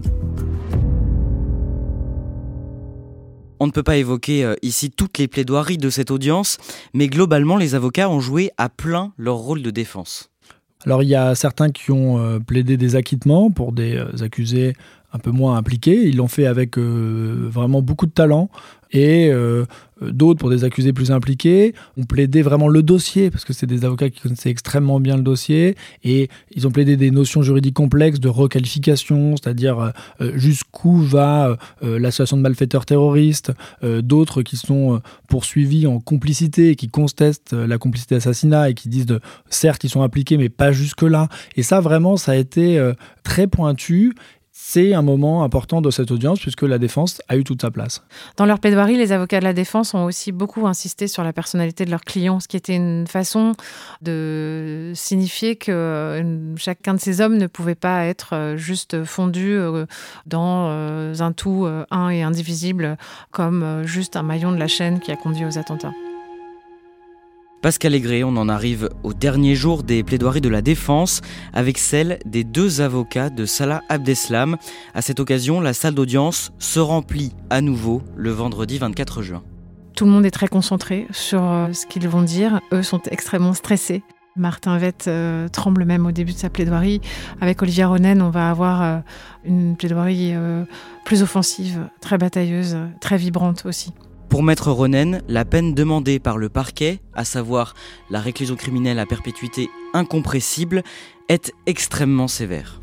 On 3.62 3.66
ne 3.66 3.70
peut 3.70 3.84
pas 3.84 3.96
évoquer 3.96 4.44
euh, 4.44 4.56
ici 4.62 4.90
toutes 4.90 5.18
les 5.18 5.28
plaidoiries 5.28 5.78
de 5.78 5.88
cette 5.88 6.10
audience, 6.10 6.58
mais 6.94 7.06
globalement, 7.06 7.56
les 7.56 7.76
avocats 7.76 8.10
ont 8.10 8.18
joué 8.18 8.50
à 8.58 8.68
plein 8.68 9.12
leur 9.16 9.36
rôle 9.36 9.62
de 9.62 9.70
défense. 9.70 10.30
Alors 10.84 11.04
il 11.04 11.08
y 11.08 11.14
a 11.14 11.36
certains 11.36 11.70
qui 11.70 11.92
ont 11.92 12.18
euh, 12.18 12.40
plaidé 12.40 12.76
des 12.76 12.96
acquittements 12.96 13.52
pour 13.52 13.70
des 13.70 13.94
euh, 13.94 14.24
accusés 14.24 14.72
un 15.12 15.20
peu 15.20 15.30
moins 15.30 15.56
impliqués. 15.56 16.08
Ils 16.08 16.16
l'ont 16.16 16.26
fait 16.26 16.46
avec 16.46 16.76
vraiment 16.76 17.82
beaucoup 17.82 18.06
de 18.06 18.10
talent 18.10 18.48
et 18.92 19.30
euh, 19.30 19.64
d'autres 20.00 20.38
pour 20.38 20.50
des 20.50 20.64
accusés 20.64 20.92
plus 20.92 21.10
impliqués. 21.10 21.74
Ont 21.96 22.04
plaidé 22.04 22.42
vraiment 22.42 22.68
le 22.68 22.82
dossier 22.82 23.30
parce 23.30 23.44
que 23.44 23.52
c'est 23.52 23.66
des 23.66 23.84
avocats 23.84 24.10
qui 24.10 24.20
connaissaient 24.20 24.50
extrêmement 24.50 25.00
bien 25.00 25.16
le 25.16 25.22
dossier 25.22 25.76
et 26.04 26.28
ils 26.54 26.66
ont 26.66 26.70
plaidé 26.70 26.96
des 26.96 27.10
notions 27.10 27.42
juridiques 27.42 27.74
complexes 27.74 28.20
de 28.20 28.28
requalification, 28.28 29.36
c'est-à-dire 29.36 29.78
euh, 29.78 29.90
euh, 30.20 30.32
jusqu'où 30.36 30.98
va 30.98 31.56
l'association 31.82 32.36
de 32.36 32.42
malfaiteurs 32.42 32.86
terroristes, 32.86 33.52
d'autres 33.82 34.42
qui 34.42 34.56
sont 34.56 35.00
poursuivis 35.28 35.86
en 35.86 36.00
complicité 36.00 36.76
qui 36.76 36.88
contestent 36.88 37.52
la 37.52 37.78
complicité 37.78 38.14
d'assassinat 38.14 38.70
et 38.70 38.74
qui 38.74 38.88
disent 38.88 39.06
de, 39.06 39.20
certes 39.48 39.84
ils 39.84 39.90
sont 39.90 40.02
impliqués 40.02 40.36
mais 40.36 40.48
pas 40.48 40.72
jusque 40.72 41.02
là 41.02 41.28
et 41.56 41.62
ça 41.62 41.80
vraiment 41.80 42.16
ça 42.16 42.32
a 42.32 42.36
été 42.36 42.92
très 43.22 43.46
pointu 43.46 44.14
c'est 44.54 44.92
un 44.92 45.00
moment 45.00 45.44
important 45.44 45.80
de 45.80 45.90
cette 45.90 46.10
audience 46.10 46.38
puisque 46.38 46.62
la 46.62 46.78
défense 46.78 47.22
a 47.28 47.36
eu 47.36 47.44
toute 47.44 47.62
sa 47.62 47.70
place. 47.70 48.02
Dans 48.36 48.44
leur 48.44 48.58
plaidoirie, 48.58 48.96
les 48.96 49.10
avocats 49.10 49.40
de 49.40 49.44
la 49.44 49.54
défense 49.54 49.94
ont 49.94 50.04
aussi 50.04 50.30
beaucoup 50.30 50.66
insisté 50.66 51.08
sur 51.08 51.24
la 51.24 51.32
personnalité 51.32 51.86
de 51.86 51.90
leurs 51.90 52.02
clients, 52.02 52.38
ce 52.38 52.48
qui 52.48 52.58
était 52.58 52.76
une 52.76 53.06
façon 53.06 53.54
de 54.02 54.92
signifier 54.94 55.56
que 55.56 55.72
euh, 55.72 56.56
chacun 56.56 56.92
de 56.94 57.00
ces 57.00 57.22
hommes 57.22 57.38
ne 57.38 57.46
pouvait 57.46 57.74
pas 57.74 58.04
être 58.04 58.34
euh, 58.34 58.56
juste 58.58 59.04
fondu 59.04 59.52
euh, 59.52 59.86
dans 60.26 60.68
un 60.68 61.32
tout 61.32 61.66
un 61.90 62.10
et 62.10 62.22
indivisible 62.22 62.96
comme 63.30 63.82
juste 63.84 64.16
un 64.16 64.22
maillon 64.22 64.52
de 64.52 64.58
la 64.58 64.68
chaîne 64.68 65.00
qui 65.00 65.10
a 65.10 65.16
conduit 65.16 65.44
aux 65.46 65.58
attentats. 65.58 65.92
Pascal 67.62 67.94
Aigret, 67.94 68.24
on 68.24 68.36
en 68.38 68.48
arrive 68.48 68.88
au 69.04 69.14
dernier 69.14 69.54
jour 69.54 69.84
des 69.84 70.02
plaidoiries 70.02 70.40
de 70.40 70.48
la 70.48 70.62
défense 70.62 71.20
avec 71.52 71.78
celle 71.78 72.18
des 72.26 72.42
deux 72.42 72.80
avocats 72.80 73.30
de 73.30 73.46
Salah 73.46 73.82
Abdeslam. 73.88 74.56
À 74.94 75.00
cette 75.00 75.20
occasion, 75.20 75.60
la 75.60 75.72
salle 75.72 75.94
d'audience 75.94 76.50
se 76.58 76.80
remplit 76.80 77.32
à 77.50 77.60
nouveau 77.60 78.02
le 78.16 78.32
vendredi 78.32 78.78
24 78.78 79.22
juin. 79.22 79.44
Tout 79.94 80.06
le 80.06 80.10
monde 80.10 80.26
est 80.26 80.32
très 80.32 80.48
concentré 80.48 81.06
sur 81.12 81.44
euh, 81.44 81.72
ce 81.72 81.86
qu'ils 81.86 82.08
vont 82.08 82.22
dire. 82.22 82.60
Eux 82.72 82.82
sont 82.82 83.02
extrêmement 83.08 83.54
stressés. 83.54 84.02
Martin 84.34 84.76
Vett 84.78 85.06
euh, 85.06 85.46
tremble 85.46 85.84
même 85.84 86.04
au 86.04 86.10
début 86.10 86.32
de 86.32 86.38
sa 86.38 86.50
plaidoirie. 86.50 87.00
Avec 87.40 87.62
Olivier 87.62 87.84
Ronen, 87.84 88.22
on 88.22 88.30
va 88.30 88.50
avoir 88.50 88.82
euh, 88.82 88.98
une 89.44 89.76
plaidoirie 89.76 90.34
plus 91.04 91.22
offensive, 91.22 91.86
très 92.00 92.18
batailleuse, 92.18 92.76
très 93.00 93.18
vibrante 93.18 93.66
aussi. 93.66 93.92
Pour 94.32 94.42
Maître 94.42 94.72
Ronen, 94.72 95.20
la 95.28 95.44
peine 95.44 95.74
demandée 95.74 96.18
par 96.18 96.38
le 96.38 96.48
parquet, 96.48 97.00
à 97.12 97.22
savoir 97.22 97.74
la 98.08 98.18
réclusion 98.18 98.56
criminelle 98.56 98.98
à 98.98 99.04
perpétuité 99.04 99.68
incompressible, 99.92 100.82
est 101.28 101.52
extrêmement 101.66 102.28
sévère. 102.28 102.80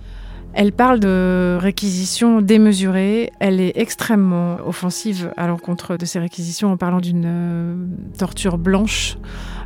Elle 0.54 0.72
parle 0.72 1.00
de 1.00 1.58
réquisition 1.60 2.42
démesurée. 2.42 3.32
Elle 3.40 3.62
est 3.62 3.72
extrêmement 3.78 4.58
offensive 4.64 5.34
à 5.38 5.48
l'encontre 5.48 5.98
de 5.98 6.06
ces 6.06 6.20
réquisitions 6.20 6.72
en 6.72 6.78
parlant 6.78 7.02
d'une 7.02 7.26
euh, 7.26 7.76
torture 8.16 8.60
blanche, 8.60 9.18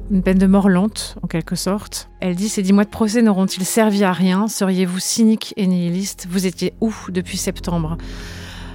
une 0.10 0.24
peine 0.24 0.38
de 0.38 0.48
mort 0.48 0.69
lente 0.69 1.17
en 1.22 1.28
quelque 1.28 1.58
sorte. 1.58 2.10
Elle 2.22 2.36
dit 2.36 2.48
Ces 2.48 2.62
dix 2.62 2.72
mois 2.72 2.86
de 2.86 2.91
procès 2.91 3.22
n'auront-ils 3.22 3.65
servi 3.65 4.06
à 4.06 4.13
rien? 4.13 4.48
Seriez-vous 4.48 5.00
cynique 5.00 5.54
et 5.58 5.67
nihiliste? 5.67 6.28
Vous 6.30 6.46
étiez 6.46 6.76
où 6.80 6.96
depuis 7.10 7.36
septembre? 7.36 7.98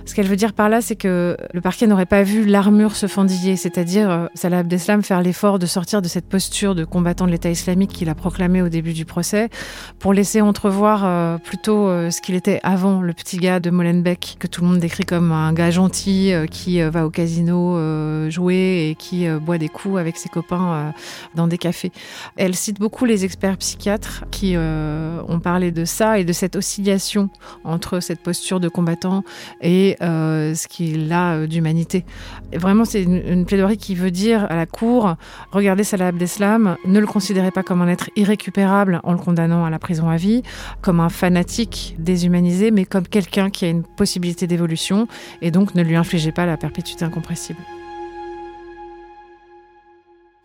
Ce 0.09 0.15
qu'elle 0.15 0.27
veut 0.27 0.37
dire 0.37 0.55
par 0.55 0.71
là, 0.71 0.81
c'est 0.81 0.97
que 0.97 1.37
le 1.53 1.61
parquet 1.61 1.87
n'aurait 1.87 2.07
pas 2.07 2.23
vu 2.23 2.47
l'armure 2.47 2.97
se 2.97 3.07
fendiller, 3.07 3.57
c'est-à-dire 3.57 4.11
euh, 4.11 4.27
Salah 4.35 4.61
Abdeslam 4.61 5.03
faire 5.03 5.21
l'effort 5.21 5.59
de 5.59 5.67
sortir 5.67 6.01
de 6.01 6.09
cette 6.09 6.25
posture 6.25 6.75
de 6.75 6.87
combattant 6.87 7.27
de 7.27 7.31
l'État 7.31 7.51
islamique 7.51 7.91
qu'il 7.93 8.09
a 8.09 8.15
proclamé 8.15 8.63
au 8.63 8.71
début 8.71 8.95
du 8.95 9.05
procès, 9.05 9.51
pour 9.99 10.15
laisser 10.15 10.41
entrevoir 10.41 11.03
euh, 11.05 11.37
plutôt 11.37 11.89
euh, 11.89 12.11
ce 12.11 12.23
qu'il 12.23 12.37
était 12.37 12.59
avant, 12.63 13.03
le 13.03 13.13
petit 13.13 13.37
gars 13.37 13.61
de 13.61 13.69
Molenbeek, 13.69 14.37
que 14.39 14.47
tout 14.47 14.63
le 14.63 14.69
monde 14.69 14.79
décrit 14.79 15.05
comme 15.05 15.31
un 15.31 15.53
gars 15.53 15.71
gentil 15.71 16.33
qui 16.51 16.81
va 16.81 17.05
au 17.05 17.11
casino 17.11 17.79
jouer 18.31 18.89
et 18.89 18.95
qui 18.95 19.29
boit 19.41 19.59
des 19.59 19.69
coups 19.69 19.99
avec 19.99 20.17
ses 20.17 20.31
copains 20.31 20.95
dans 21.35 21.47
des 21.47 21.59
cafés. 21.59 21.93
Elle 22.37 22.55
cite 22.55 22.79
beaucoup 22.79 23.05
les 23.05 23.25
experts 23.27 23.59
psychiatres 23.59 24.25
qui 24.31 24.57
ont 24.57 25.41
parlé 25.41 25.71
de 25.71 25.85
ça 25.85 26.19
et 26.19 26.25
de 26.25 26.33
cette 26.33 26.57
oscillation 26.57 27.29
entre 27.65 28.01
cette 28.01 28.21
posture 28.21 28.61
de 28.61 28.69
combattant 28.69 29.23
et 29.61 29.98
euh, 30.03 30.55
ce 30.55 30.69
qu'il 30.69 31.13
a 31.13 31.35
euh, 31.35 31.47
d'humanité. 31.47 32.05
Vraiment, 32.53 32.85
c'est 32.85 33.03
une, 33.03 33.45
plaidoirie 33.45 33.79
qui 33.79 33.95
veut 33.95 34.11
dire 34.11 34.47
à 34.51 34.57
la 34.57 34.67
Cour, 34.67 35.17
regardez 35.51 35.85
Salah 35.85 36.09
Abdeslam, 36.09 36.77
ne 36.85 37.01
le 37.01 37.07
considérez 37.07 37.51
pas 37.51 37.63
comme 37.63 37.83
un 37.83 37.89
être 37.89 38.11
irrécupérable 38.17 39.01
en 39.03 39.13
le 39.13 39.19
condamnant 39.19 39.65
à 39.65 39.71
la 39.71 39.79
prison 39.79 40.09
à 40.09 40.17
vie, 40.17 40.43
comme 40.83 41.01
un 41.01 41.09
fanatique 41.09 41.97
déshumanisé, 41.99 42.71
mais 42.71 42.85
comme 42.85 43.07
quelqu'un 43.07 43.51
qui 43.51 43.65
a 43.65 43.69
une 43.69 43.83
possibilité 43.83 44.47
d'évolution, 44.47 45.09
et 45.43 45.51
donc 45.51 45.75
ne 45.75 45.83
lui 45.83 45.97
infligez 45.97 46.33
pas 46.33 46.47
la 46.47 46.57
perpétuité 46.57 47.05
incompressible. 47.05 47.61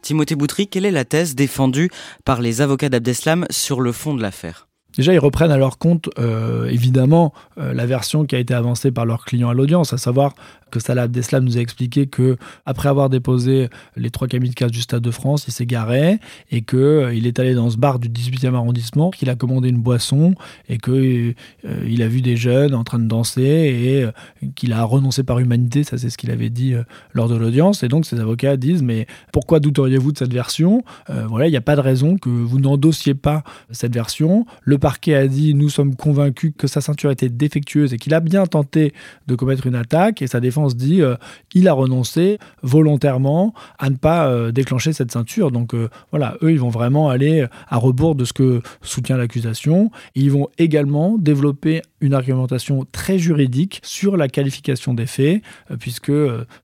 Timothée 0.02 0.36
Boutry, 0.36 0.68
quelle 0.68 0.86
est 0.86 0.92
la 0.92 1.06
thèse 1.06 1.34
défendue 1.34 1.89
par 2.26 2.42
les 2.42 2.62
avocats 2.62 2.89
d'Abdeslam 2.89 3.46
sur 3.50 3.82
le 3.82 3.92
fond 3.92 4.13
de 4.13 4.22
l'affaire? 4.22 4.68
Déjà, 4.95 5.13
ils 5.13 5.19
reprennent 5.19 5.51
à 5.51 5.58
leur 5.58 5.77
compte, 5.77 6.10
euh, 6.19 6.67
évidemment, 6.67 7.34
la 7.58 7.86
version 7.86 8.25
qui 8.25 8.36
a 8.36 8.39
été 8.39 8.53
avancée 8.53 8.91
par 8.91 9.06
leur 9.06 9.25
client 9.25 9.49
à 9.49 9.53
l'audience, 9.53 9.93
à 9.93 9.97
savoir 9.97 10.34
que 10.73 10.79
Salah 10.79 11.07
nous 11.39 11.57
a 11.57 11.62
expliqué 11.62 12.07
que 12.07 12.36
après 12.65 12.89
avoir 12.89 13.09
déposé 13.09 13.69
les 13.95 14.09
trois 14.09 14.27
kamikazes 14.27 14.71
du 14.71 14.81
Stade 14.81 15.03
de 15.03 15.12
France, 15.12 15.45
il 15.47 15.53
s'est 15.53 15.67
garé 15.67 16.19
et 16.49 16.62
que 16.62 16.77
euh, 16.77 17.13
il 17.13 17.27
est 17.27 17.38
allé 17.38 17.53
dans 17.53 17.69
ce 17.69 17.77
bar 17.77 17.99
du 17.99 18.09
18e 18.09 18.55
arrondissement, 18.55 19.12
qu'il 19.12 19.29
a 19.29 19.36
commandé 19.36 19.69
une 19.69 19.77
boisson 19.77 20.33
et 20.69 20.79
que 20.79 21.36
euh, 21.65 21.86
il 21.88 22.01
a 22.01 22.07
vu 22.07 22.21
des 22.21 22.36
jeunes 22.36 22.73
en 22.73 22.83
train 22.83 22.97
de 22.97 23.05
danser 23.05 23.43
et 23.43 24.03
euh, 24.03 24.12
qu'il 24.55 24.73
a 24.73 24.83
renoncé 24.83 25.23
par 25.23 25.38
humanité, 25.38 25.83
ça 25.83 25.99
c'est 25.99 26.09
ce 26.09 26.17
qu'il 26.17 26.31
avait 26.31 26.49
dit 26.49 26.73
lors 27.13 27.29
de 27.29 27.36
l'audience 27.36 27.83
et 27.83 27.88
donc 27.88 28.07
ses 28.07 28.19
avocats 28.19 28.57
disent 28.57 28.81
mais 28.81 29.05
pourquoi 29.31 29.59
douteriez-vous 29.59 30.12
de 30.12 30.17
cette 30.17 30.33
version? 30.33 30.83
Voilà, 31.07 31.47
il 31.47 31.51
n'y 31.51 31.57
a 31.57 31.62
pas 31.62 31.75
de 31.75 31.81
raison 31.81 32.17
que 32.17 32.29
vous 32.29 32.59
n'endossiez 32.59 33.13
pas 33.13 33.43
cette 33.69 33.93
version. 33.93 34.45
Le 34.63 34.79
parquet 34.79 35.13
a 35.13 35.27
dit 35.27 35.53
nous 35.53 35.69
sommes 35.69 35.95
convaincus 35.95 36.53
que 36.57 36.67
sa 36.67 36.81
ceinture 36.81 37.12
était 37.12 37.29
défectueuse 37.29 37.93
et 37.93 37.97
qu'il 37.97 38.13
a 38.13 38.19
bien 38.19 38.45
tenté 38.45 38.93
de 39.27 39.36
commettre 39.36 39.67
une 39.67 39.75
attaque 39.75 40.21
et 40.21 40.27
sa 40.27 40.39
défense 40.39 40.62
se 40.69 40.76
dit 40.76 41.02
euh, 41.02 41.15
il 41.54 41.67
a 41.67 41.73
renoncé 41.73 42.38
volontairement 42.62 43.54
à 43.80 43.89
ne 43.89 43.95
pas 43.95 44.28
euh, 44.28 44.52
déclencher 44.52 44.93
cette 44.93 45.12
ceinture. 45.12 45.52
Donc 45.52 45.73
euh, 45.73 45.89
voilà, 46.12 46.36
eux, 46.41 46.52
ils 46.52 46.60
vont 46.60 46.69
vraiment 46.69 47.10
aller 47.10 47.45
à 47.69 47.78
rebours 47.78 48.15
de 48.15 48.26
ce 48.26 48.34
que 48.34 48.62
soutient 48.82 49.17
l'accusation. 49.17 49.91
Ils 50.15 50.32
vont 50.32 50.47
également 50.58 51.17
développer 51.17 51.82
une 52.02 52.13
argumentation 52.13 52.86
très 52.91 53.17
juridique 53.17 53.80
sur 53.84 54.17
la 54.17 54.28
qualification 54.28 54.93
des 54.93 55.06
faits, 55.06 55.41
puisque 55.80 56.12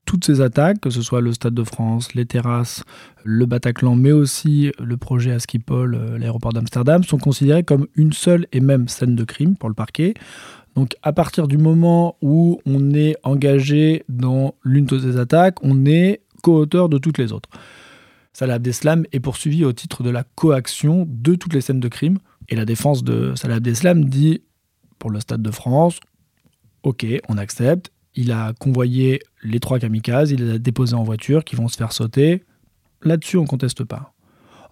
toutes 0.04 0.24
ces 0.24 0.42
attaques, 0.42 0.80
que 0.80 0.90
ce 0.90 1.00
soit 1.00 1.22
le 1.22 1.32
Stade 1.32 1.54
de 1.54 1.64
France, 1.64 2.14
les 2.14 2.26
terrasses, 2.26 2.84
le 3.24 3.46
Bataclan, 3.46 3.96
mais 3.96 4.12
aussi 4.12 4.70
le 4.78 4.96
projet 4.98 5.32
à 5.32 5.38
Schiphol, 5.38 6.16
l'aéroport 6.18 6.52
d'Amsterdam, 6.52 7.04
sont 7.04 7.18
considérés 7.18 7.62
comme 7.62 7.86
une 7.94 8.12
seule 8.12 8.46
et 8.52 8.60
même 8.60 8.88
scène 8.88 9.16
de 9.16 9.24
crime 9.24 9.56
pour 9.56 9.70
le 9.70 9.74
parquet. 9.74 10.14
Donc 10.74 10.96
à 11.02 11.12
partir 11.12 11.48
du 11.48 11.58
moment 11.58 12.16
où 12.22 12.60
on 12.64 12.94
est 12.94 13.16
engagé 13.22 14.04
dans 14.08 14.54
l'une 14.62 14.86
de 14.86 14.98
ces 14.98 15.16
attaques, 15.18 15.62
on 15.62 15.84
est 15.84 16.22
co-auteur 16.42 16.88
de 16.88 16.98
toutes 16.98 17.18
les 17.18 17.32
autres. 17.32 17.48
Salah 18.32 18.54
Abdeslam 18.54 19.04
est 19.12 19.20
poursuivi 19.20 19.64
au 19.64 19.72
titre 19.72 20.02
de 20.02 20.10
la 20.10 20.24
coaction 20.24 21.06
de 21.08 21.34
toutes 21.34 21.52
les 21.52 21.60
scènes 21.60 21.80
de 21.80 21.88
crime. 21.88 22.18
Et 22.48 22.56
la 22.56 22.64
défense 22.64 23.04
de 23.04 23.34
Salah 23.34 23.56
Abdeslam 23.56 24.04
dit, 24.04 24.42
pour 24.98 25.10
le 25.10 25.20
Stade 25.20 25.42
de 25.42 25.50
France, 25.50 26.00
ok, 26.82 27.06
on 27.28 27.36
accepte. 27.36 27.90
Il 28.14 28.32
a 28.32 28.52
convoyé 28.58 29.20
les 29.42 29.60
trois 29.60 29.78
kamikazes, 29.78 30.30
il 30.30 30.44
les 30.44 30.54
a 30.54 30.58
déposés 30.58 30.94
en 30.94 31.04
voiture, 31.04 31.44
qui 31.44 31.54
vont 31.54 31.68
se 31.68 31.76
faire 31.76 31.92
sauter. 31.92 32.44
Là-dessus, 33.02 33.36
on 33.36 33.42
ne 33.42 33.46
conteste 33.46 33.84
pas. 33.84 34.14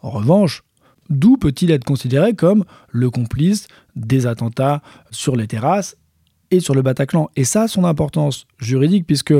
En 0.02 0.10
revanche, 0.10 0.62
D'où 1.10 1.36
peut-il 1.36 1.70
être 1.70 1.84
considéré 1.84 2.34
comme 2.34 2.64
le 2.90 3.10
complice 3.10 3.66
des 3.96 4.26
attentats 4.26 4.82
sur 5.10 5.36
les 5.36 5.46
terrasses 5.46 5.96
et 6.50 6.60
sur 6.60 6.74
le 6.74 6.82
Bataclan? 6.82 7.30
Et 7.36 7.44
ça 7.44 7.62
a 7.62 7.68
son 7.68 7.84
importance 7.84 8.46
juridique, 8.58 9.06
puisque 9.06 9.34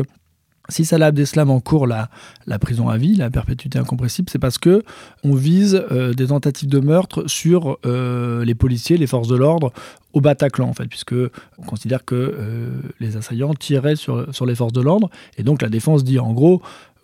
si 0.71 0.85
Salah 0.85 1.07
Abdeslam 1.07 1.51
encourt 1.51 1.87
la, 1.87 2.11
la 2.47 2.59
prison 2.59 2.89
à 2.89 2.99
vie, 2.99 3.17
la 3.17 3.31
perpétuité 3.31 3.79
incompressible, 3.79 4.29
c'est 4.31 4.39
parce 4.39 4.59
que 4.59 4.83
on 5.25 5.35
vise 5.35 5.83
euh, 5.91 6.13
des 6.13 6.27
tentatives 6.27 6.69
de 6.69 6.79
meurtre 6.79 7.25
sur 7.27 7.79
euh, 7.87 8.45
les 8.45 8.55
policiers, 8.55 8.99
les 8.99 9.07
forces 9.07 9.29
de 9.29 9.37
l'ordre 9.37 9.73
au 10.13 10.21
Bataclan, 10.21 10.69
en 10.69 10.75
fait, 10.75 10.87
puisque 10.87 11.15
on 11.15 11.63
considère 11.63 12.05
que 12.05 12.15
euh, 12.15 12.71
les 13.01 13.17
assaillants 13.17 13.55
tiraient 13.55 13.97
sur, 13.97 14.33
sur 14.35 14.45
les 14.45 14.55
forces 14.55 14.75
de 14.75 14.83
l'ordre. 14.83 15.11
Et 15.39 15.43
donc 15.43 15.63
la 15.63 15.69
défense 15.69 16.05
dit 16.05 16.19
en 16.19 16.33
gros, 16.33 16.61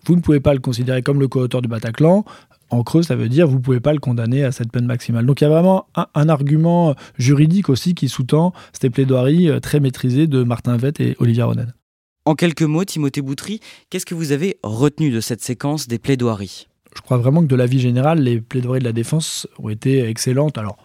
vous 0.06 0.16
ne 0.16 0.20
pouvez 0.20 0.40
pas 0.40 0.52
le 0.52 0.60
considérer 0.60 1.02
comme 1.02 1.18
le 1.18 1.28
co-auteur 1.28 1.62
du 1.62 1.68
Bataclan, 1.68 2.24
en 2.74 2.82
creux, 2.82 3.02
ça 3.02 3.16
veut 3.16 3.28
dire 3.28 3.46
vous 3.46 3.56
ne 3.56 3.62
pouvez 3.62 3.80
pas 3.80 3.92
le 3.92 3.98
condamner 3.98 4.44
à 4.44 4.52
cette 4.52 4.70
peine 4.70 4.86
maximale. 4.86 5.26
Donc 5.26 5.40
il 5.40 5.44
y 5.44 5.46
a 5.46 5.50
vraiment 5.50 5.86
un, 5.94 6.28
argument 6.28 6.94
juridique 7.18 7.68
aussi 7.68 7.94
qui 7.94 8.08
sous-tend 8.08 8.52
ces 8.78 8.90
plaidoiries 8.90 9.48
euh, 9.48 9.60
très 9.60 9.80
maîtrisées 9.80 10.26
de 10.26 10.42
Martin 10.42 10.76
Vett 10.76 11.00
et 11.00 11.16
Olivier 11.18 11.42
Ronen. 11.42 11.72
En 12.24 12.34
quelques 12.34 12.62
mots, 12.62 12.84
Timothée 12.84 13.20
Boutry, 13.20 13.60
qu'est-ce 13.90 14.06
que 14.06 14.14
vous 14.14 14.32
avez 14.32 14.56
retenu 14.62 15.10
de 15.10 15.20
cette 15.20 15.42
séquence 15.42 15.88
des 15.88 15.98
plaidoiries? 15.98 16.68
Je 16.96 17.02
crois 17.02 17.18
vraiment 17.18 17.42
que 17.42 17.46
de 17.46 17.56
la 17.56 17.66
vie 17.66 17.80
générale, 17.80 18.20
les 18.20 18.40
plaidoiries 18.40 18.80
de 18.80 18.84
la 18.84 18.92
défense 18.92 19.46
ont 19.58 19.68
été 19.68 20.08
excellentes. 20.08 20.56
Alors, 20.56 20.78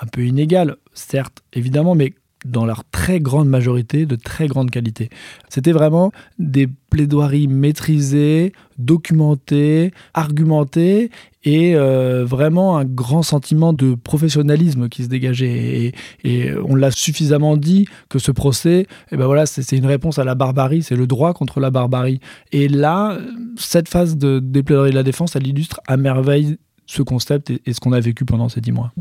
un 0.00 0.06
peu 0.06 0.26
inégales, 0.26 0.76
certes, 0.92 1.42
évidemment, 1.52 1.94
mais 1.94 2.14
dans 2.44 2.64
leur 2.64 2.84
très 2.90 3.20
grande 3.20 3.48
majorité 3.48 4.06
de 4.06 4.16
très 4.16 4.46
grande 4.46 4.70
qualité. 4.70 5.10
C'était 5.48 5.72
vraiment 5.72 6.12
des 6.38 6.68
plaidoiries 6.90 7.48
maîtrisées, 7.48 8.52
documentées, 8.78 9.92
argumentées 10.14 11.10
et 11.44 11.74
euh, 11.74 12.24
vraiment 12.24 12.76
un 12.76 12.84
grand 12.84 13.22
sentiment 13.22 13.72
de 13.72 13.94
professionnalisme 13.94 14.88
qui 14.88 15.04
se 15.04 15.08
dégageait. 15.08 15.92
Et, 16.24 16.52
on 16.64 16.74
l'a 16.74 16.90
suffisamment 16.90 17.56
dit 17.56 17.86
que 18.08 18.18
ce 18.18 18.30
procès, 18.30 18.86
eh 19.10 19.16
ben 19.16 19.26
voilà, 19.26 19.46
c'est 19.46 19.76
une 19.76 19.86
réponse 19.86 20.18
à 20.18 20.24
la 20.24 20.34
barbarie, 20.34 20.82
c'est 20.82 20.96
le 20.96 21.06
droit 21.06 21.32
contre 21.34 21.60
la 21.60 21.70
barbarie. 21.70 22.20
Et 22.52 22.68
là, 22.68 23.18
cette 23.56 23.88
phase 23.88 24.16
de, 24.16 24.38
des 24.38 24.62
plaidoiries 24.62 24.90
de 24.90 24.96
la 24.96 25.02
défense, 25.02 25.36
elle 25.36 25.46
illustre 25.46 25.80
à 25.86 25.96
merveille 25.96 26.58
ce 26.86 27.02
concept 27.02 27.50
et 27.50 27.72
ce 27.72 27.80
qu'on 27.80 27.92
a 27.92 28.00
vécu 28.00 28.24
pendant 28.24 28.48
ces 28.48 28.60
dix 28.60 28.72
mois. 28.72 28.92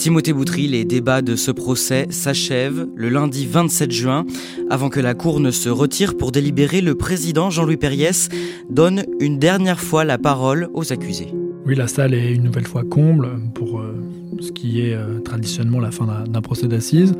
Timothée 0.00 0.32
Boutry, 0.32 0.66
les 0.66 0.86
débats 0.86 1.20
de 1.20 1.36
ce 1.36 1.50
procès 1.50 2.06
s'achèvent 2.08 2.88
le 2.96 3.10
lundi 3.10 3.44
27 3.44 3.92
juin. 3.92 4.24
Avant 4.70 4.88
que 4.88 4.98
la 4.98 5.12
Cour 5.12 5.40
ne 5.40 5.50
se 5.50 5.68
retire 5.68 6.16
pour 6.16 6.32
délibérer, 6.32 6.80
le 6.80 6.94
président 6.94 7.50
Jean-Louis 7.50 7.76
Perriès 7.76 8.30
donne 8.70 9.04
une 9.20 9.38
dernière 9.38 9.78
fois 9.78 10.06
la 10.06 10.16
parole 10.16 10.70
aux 10.72 10.90
accusés. 10.90 11.34
Oui, 11.66 11.74
la 11.74 11.86
salle 11.86 12.14
est 12.14 12.32
une 12.32 12.44
nouvelle 12.44 12.66
fois 12.66 12.82
comble 12.82 13.28
pour 13.52 13.78
euh, 13.78 13.94
ce 14.40 14.52
qui 14.52 14.80
est 14.80 14.94
euh, 14.94 15.20
traditionnellement 15.20 15.80
la 15.80 15.90
fin 15.90 16.06
d'un 16.26 16.40
procès 16.40 16.66
d'assises. 16.66 17.12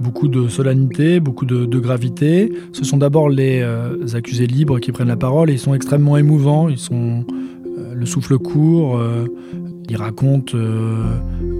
Beaucoup 0.00 0.28
de 0.28 0.48
solennité, 0.48 1.20
beaucoup 1.20 1.44
de, 1.44 1.78
gravité. 1.78 2.50
Ce 2.72 2.86
sont 2.86 2.96
d'abord 2.96 3.28
les 3.28 3.60
euh, 3.60 4.14
accusés 4.14 4.46
libres 4.46 4.78
qui 4.78 4.92
prennent 4.92 5.08
la 5.08 5.18
parole 5.18 5.50
et 5.50 5.52
ils 5.52 5.58
sont 5.58 5.74
extrêmement 5.74 6.16
émouvants. 6.16 6.70
Ils 6.70 6.78
sont 6.78 7.26
le 7.94 8.06
souffle 8.06 8.38
court. 8.38 8.98
Il 9.88 9.96
raconte 9.96 10.54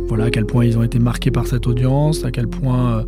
voilà, 0.08 0.24
à 0.24 0.30
quel 0.30 0.46
point 0.46 0.64
ils 0.64 0.78
ont 0.78 0.82
été 0.82 0.98
marqués 0.98 1.30
par 1.30 1.46
cette 1.46 1.66
audience, 1.66 2.24
à 2.24 2.30
quel 2.30 2.48
point 2.48 3.04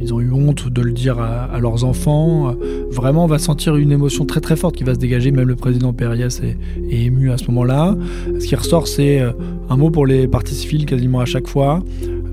ils 0.00 0.12
ont 0.12 0.20
eu 0.20 0.32
honte 0.32 0.68
de 0.68 0.82
le 0.82 0.92
dire 0.92 1.18
à, 1.18 1.58
leurs 1.58 1.84
enfants. 1.84 2.54
Vraiment, 2.90 3.24
on 3.24 3.26
va 3.26 3.38
sentir 3.38 3.76
une 3.76 3.92
émotion 3.92 4.26
très 4.26 4.40
très 4.40 4.56
forte 4.56 4.76
qui 4.76 4.84
va 4.84 4.94
se 4.94 4.98
dégager. 4.98 5.30
Même 5.30 5.48
le 5.48 5.56
président 5.56 5.92
Périès 5.92 6.40
est, 6.40 6.56
ému 6.90 7.30
à 7.30 7.38
ce 7.38 7.46
moment-là. 7.46 7.96
Ce 8.38 8.46
qui 8.46 8.54
ressort, 8.54 8.86
c'est 8.86 9.20
euh, 9.20 9.32
un 9.68 9.76
mot 9.76 9.90
pour 9.90 10.06
les 10.06 10.28
partis 10.28 10.54
civils 10.54 10.86
quasiment 10.86 11.20
à 11.20 11.24
chaque 11.24 11.48
fois. 11.48 11.82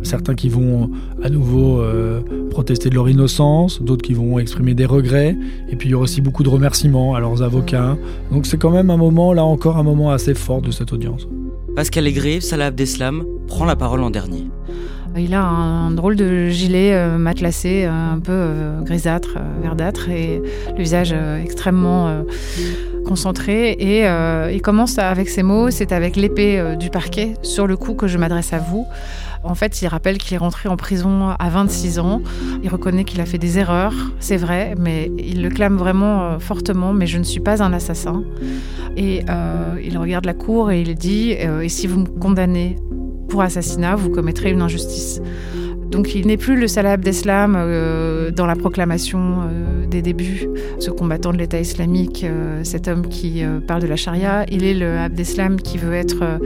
Certains 0.04 0.34
qui 0.34 0.50
vont 0.50 0.90
à 1.24 1.30
nouveau 1.30 1.80
euh, 1.80 2.22
protester 2.50 2.90
de 2.90 2.96
leur 2.96 3.08
innocence, 3.08 3.82
d'autres 3.82 4.02
qui 4.02 4.14
vont 4.14 4.40
exprimer 4.40 4.74
des 4.74 4.86
regrets, 4.86 5.38
et 5.70 5.76
puis 5.76 5.90
il 5.90 5.92
y 5.92 5.96
aura 5.96 6.04
aussi 6.04 6.22
beaucoup 6.22 6.44
de 6.44 6.50
remerciements 6.50 7.14
à 7.14 7.20
leurs 7.20 7.44
avocats. 7.44 7.98
Donc 8.32 8.48
c'est 8.48 8.58
quand 8.58 8.72
même 8.72 8.90
un 8.90 8.98
moment, 8.98 9.32
là 9.34 9.46
encore, 9.46 9.78
un 9.78 9.84
moment 9.84 10.12
assez 10.12 10.34
fort 10.34 10.62
de 10.62 10.72
cette 10.72 10.92
audience. 10.92 11.28
Pascal 11.76 12.06
Aigret, 12.06 12.42
Salah 12.42 12.68
Abdeslam, 12.68 13.24
prend 13.48 13.66
la 13.66 13.76
parole 13.78 14.04
en 14.04 14.10
dernier. 14.10 14.48
Il 15.18 15.34
a 15.34 15.44
un 15.44 15.92
drôle 15.92 16.16
de 16.16 16.48
gilet 16.48 16.94
euh, 16.94 17.18
matelassé, 17.18 17.86
euh, 17.86 18.14
un 18.14 18.20
peu 18.20 18.32
euh, 18.32 18.82
grisâtre, 18.82 19.38
verdâtre, 19.62 20.10
et 20.10 20.42
le 20.76 20.82
visage 20.82 21.14
extrêmement 21.44 22.24
concentré. 23.06 23.72
Et 23.72 24.06
il 24.54 24.62
commence 24.62 24.98
avec 25.00 25.30
ces 25.30 25.44
mots 25.44 25.70
c'est 25.70 25.92
avec 25.92 26.16
l'épée 26.16 26.76
du 26.78 26.90
parquet 26.90 27.34
sur 27.42 27.68
le 27.68 27.78
coup 27.78 27.94
que 27.94 28.08
je 28.08 28.18
m'adresse 28.18 28.54
à 28.54 28.60
vous. 28.60 28.86
En 29.44 29.56
fait, 29.56 29.82
il 29.82 29.88
rappelle 29.88 30.18
qu'il 30.18 30.36
est 30.36 30.38
rentré 30.38 30.70
en 30.70 30.78
prison 30.78 31.30
à 31.38 31.50
26 31.50 32.00
ans. 32.00 32.22
Il 32.64 32.70
reconnaît 32.70 33.04
qu'il 33.04 33.22
a 33.22 33.26
fait 33.26 33.38
des 33.38 33.58
erreurs, 33.58 33.94
c'est 34.20 34.38
vrai, 34.38 34.76
mais 34.78 35.12
il 35.18 35.42
le 35.42 35.50
clame 35.50 35.78
vraiment 35.78 36.40
fortement, 36.40 36.94
mais 36.94 37.08
je 37.08 37.18
ne 37.18 37.24
suis 37.24 37.40
pas 37.40 37.64
un 37.64 37.74
assassin. 37.74 38.24
Et 38.96 39.24
il 39.84 39.98
regarde 39.98 40.26
la 40.26 40.34
cour 40.34 40.72
et 40.72 40.82
il 40.82 40.96
dit, 40.96 41.32
et 41.32 41.70
si 41.70 41.88
vous 41.88 42.02
me 42.02 42.06
condamnez 42.06 42.76
pour 43.30 43.42
assassinat, 43.42 43.96
vous 43.96 44.10
commettrez 44.10 44.52
une 44.52 44.62
injustice. 44.62 45.22
Donc 45.92 46.16
il 46.16 46.26
n'est 46.26 46.38
plus 46.38 46.58
le 46.58 46.68
Salah 46.68 46.94
Abdeslam 46.94 47.56
euh, 47.58 48.32
dans 48.32 48.46
la 48.46 48.56
proclamation 48.56 49.42
euh, 49.42 49.86
des 49.86 50.02
débuts, 50.02 50.48
ce 50.80 50.90
combattant 50.90 51.34
de 51.34 51.38
l'État 51.38 51.60
islamique, 51.60 52.24
euh, 52.24 52.64
cet 52.64 52.88
homme 52.88 53.08
qui 53.08 53.44
parle 53.68 53.82
de 53.82 53.88
la 53.88 53.98
charia. 53.98 54.46
Il 54.50 54.64
est 54.64 54.74
le 54.74 54.98
Abdeslam 54.98 55.58
qui 55.58 55.78
veut 55.78 55.94
être 55.94 56.40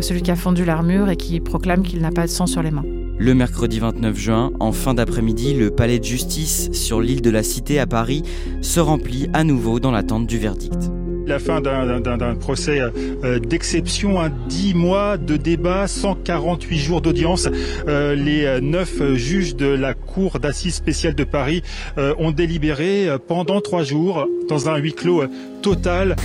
celui 0.00 0.22
qui 0.22 0.30
a 0.30 0.36
fendu 0.36 0.64
l'armure 0.64 1.10
et 1.10 1.16
qui 1.16 1.40
proclame 1.40 1.82
qu'il 1.82 2.00
n'a 2.00 2.10
pas 2.10 2.22
de 2.22 2.30
sang 2.30 2.46
sur 2.46 2.62
les 2.62 2.70
mains. 2.70 2.84
Le 3.18 3.34
mercredi 3.34 3.78
29 3.80 4.16
juin, 4.16 4.50
en 4.60 4.72
fin 4.72 4.94
d'après-midi, 4.94 5.54
le 5.54 5.70
palais 5.70 5.98
de 5.98 6.04
justice 6.04 6.70
sur 6.72 7.00
l'île 7.00 7.22
de 7.22 7.30
la 7.30 7.42
Cité 7.42 7.78
à 7.78 7.86
Paris 7.86 8.22
se 8.62 8.80
remplit 8.80 9.28
à 9.32 9.44
nouveau 9.44 9.80
dans 9.80 9.90
l'attente 9.90 10.26
du 10.26 10.38
verdict 10.38 10.90
la 11.26 11.38
fin 11.38 11.60
d'un 11.60 12.34
procès 12.36 12.80
euh, 12.80 13.38
d'exception, 13.38 14.20
un 14.20 14.30
10 14.30 14.74
mois 14.74 15.18
de 15.18 15.36
débat, 15.36 15.86
148 15.86 16.78
jours 16.78 17.00
d'audience. 17.00 17.48
Euh, 17.88 18.14
les 18.14 18.60
neuf 18.60 19.02
juges 19.14 19.56
de 19.56 19.66
la 19.66 19.94
Cour 19.94 20.38
d'assises 20.38 20.74
spéciale 20.74 21.14
de 21.14 21.24
Paris 21.24 21.62
euh, 21.98 22.14
ont 22.18 22.30
délibéré 22.30 23.08
pendant 23.26 23.60
trois 23.60 23.82
jours 23.82 24.26
dans 24.48 24.68
un 24.68 24.76
huis 24.76 24.94
clos 24.94 25.24
total. 25.62 26.16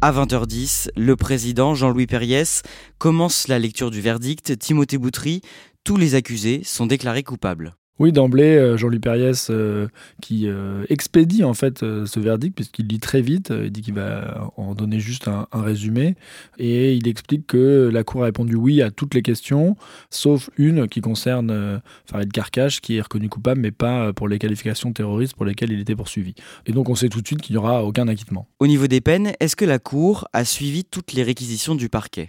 À 0.00 0.12
20h10, 0.12 0.90
le 0.96 1.16
président 1.16 1.74
Jean-Louis 1.74 2.06
Perriès 2.06 2.62
commence 2.98 3.48
la 3.48 3.58
lecture 3.58 3.90
du 3.90 4.02
verdict. 4.02 4.58
Timothée 4.58 4.98
Boutry, 4.98 5.40
tous 5.82 5.96
les 5.96 6.14
accusés 6.14 6.60
sont 6.64 6.86
déclarés 6.86 7.22
coupables. 7.22 7.74
Oui, 8.00 8.10
d'emblée, 8.10 8.56
euh, 8.56 8.76
Jean-Louis 8.76 8.98
Perriès 8.98 9.48
euh, 9.50 9.86
qui 10.20 10.48
euh, 10.48 10.84
expédie 10.88 11.44
en 11.44 11.54
fait 11.54 11.78
ce 11.78 12.18
verdict 12.18 12.56
puisqu'il 12.56 12.88
lit 12.88 12.98
très 12.98 13.20
vite, 13.20 13.52
il 13.56 13.70
dit 13.70 13.82
qu'il 13.82 13.94
va 13.94 14.50
en 14.56 14.74
donner 14.74 14.98
juste 14.98 15.28
un, 15.28 15.46
résumé 15.52 16.16
et 16.58 16.94
il 16.94 17.06
explique 17.06 17.46
que 17.46 17.88
la 17.92 18.02
Cour 18.02 18.22
a 18.22 18.24
répondu 18.24 18.56
oui 18.56 18.82
à 18.82 18.90
toutes 18.90 19.14
les 19.14 19.22
questions 19.22 19.76
sauf 20.10 20.50
une 20.56 20.88
qui 20.88 21.00
concerne 21.00 21.80
Farid 22.06 22.32
Karkash 22.32 22.80
qui 22.80 22.96
est 22.96 23.00
reconnu 23.00 23.28
coupable 23.28 23.60
mais 23.60 23.70
pas 23.70 24.12
pour 24.12 24.26
les 24.26 24.38
qualifications 24.38 24.92
terroristes 24.92 25.36
pour 25.36 25.46
lesquelles 25.46 25.70
il 25.70 25.80
était 25.80 25.94
poursuivi. 25.94 26.34
Et 26.66 26.72
donc 26.72 26.88
on 26.88 26.96
sait 26.96 27.08
tout 27.08 27.20
de 27.20 27.26
suite 27.26 27.42
qu'il 27.42 27.54
n'y 27.54 27.58
aura 27.58 27.84
aucun 27.84 28.08
acquittement. 28.08 28.48
Au 28.58 28.66
niveau 28.66 28.88
des 28.88 29.00
peines, 29.00 29.32
est-ce 29.38 29.54
que 29.54 29.64
la 29.64 29.78
Cour 29.78 30.26
a 30.32 30.44
suivi 30.44 30.84
toutes 30.84 31.12
les 31.12 31.22
réquisitions 31.22 31.76
du 31.76 31.88
parquet? 31.88 32.28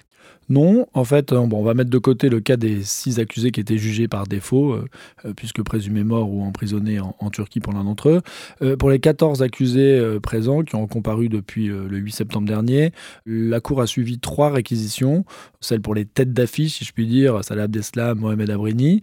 Non, 0.50 0.88
en 0.94 1.04
fait, 1.04 1.32
euh, 1.32 1.38
on 1.38 1.64
va 1.64 1.74
mettre 1.74 1.90
de 1.90 1.98
côté 1.98 2.30
le 2.30 2.40
cas 2.40 2.56
des 2.56 2.84
six 2.84 3.20
accusés 3.20 3.52
qui 3.52 3.60
étaient 3.60 3.78
jugés 3.78 4.08
par 4.08 4.28
défaut, 4.28 4.74
euh, 4.74 4.86
euh, 5.26 5.34
puisque 5.36 5.64
présumés 5.64 6.04
morts 6.04 6.30
ou 6.32 6.44
emprisonnés 6.44 7.00
en, 7.00 7.14
Turquie 7.32 7.60
pour 7.60 7.74
l'un 7.74 7.84
d'entre 7.84 8.22
eux. 8.62 8.76
pour 8.78 8.90
les 8.90 9.00
14 9.00 9.42
accusés 9.42 10.00
présents 10.22 10.62
qui 10.62 10.76
ont 10.76 10.88
comparu 10.88 11.28
depuis 11.28 11.68
le 11.68 11.98
8 11.98 12.12
septembre 12.12 12.48
dernier, 12.48 12.92
la 13.26 13.60
Cour 13.60 13.82
a 13.82 13.88
suivi 13.88 14.20
trois 14.20 14.52
réquisitions, 14.52 15.26
celle 15.60 15.82
pour 15.82 15.96
les 15.96 16.06
têtes 16.06 16.32
d'affiche, 16.34 16.78
si 16.78 16.86
je 16.86 16.94
puis 16.94 17.08
dire, 17.08 17.44
Salah 17.44 17.64
Abdeslam, 17.64 18.20
Mohamed 18.20 18.52
Abrini, 18.52 19.02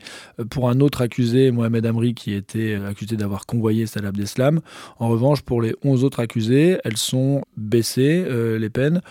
pour 0.51 0.71
un 0.71 0.81
autre 0.81 1.03
accusé, 1.03 1.51
Mohamed 1.51 1.85
Amri, 1.85 2.15
qui 2.15 2.33
était 2.33 2.77
accusé 2.89 3.17
d'avoir 3.17 3.45
convoyé 3.45 3.87
Salah 3.87 4.09
Abdeslam. 4.09 4.61
En 4.99 5.09
revanche, 5.09 5.43
pour 5.43 5.61
les 5.61 5.75
11 5.83 6.05
autres 6.05 6.21
accusés, 6.21 6.79
elles 6.85 6.97
sont 6.97 7.43
baissées, 7.57 8.25
les 8.59 8.71
peines, 8.71 9.03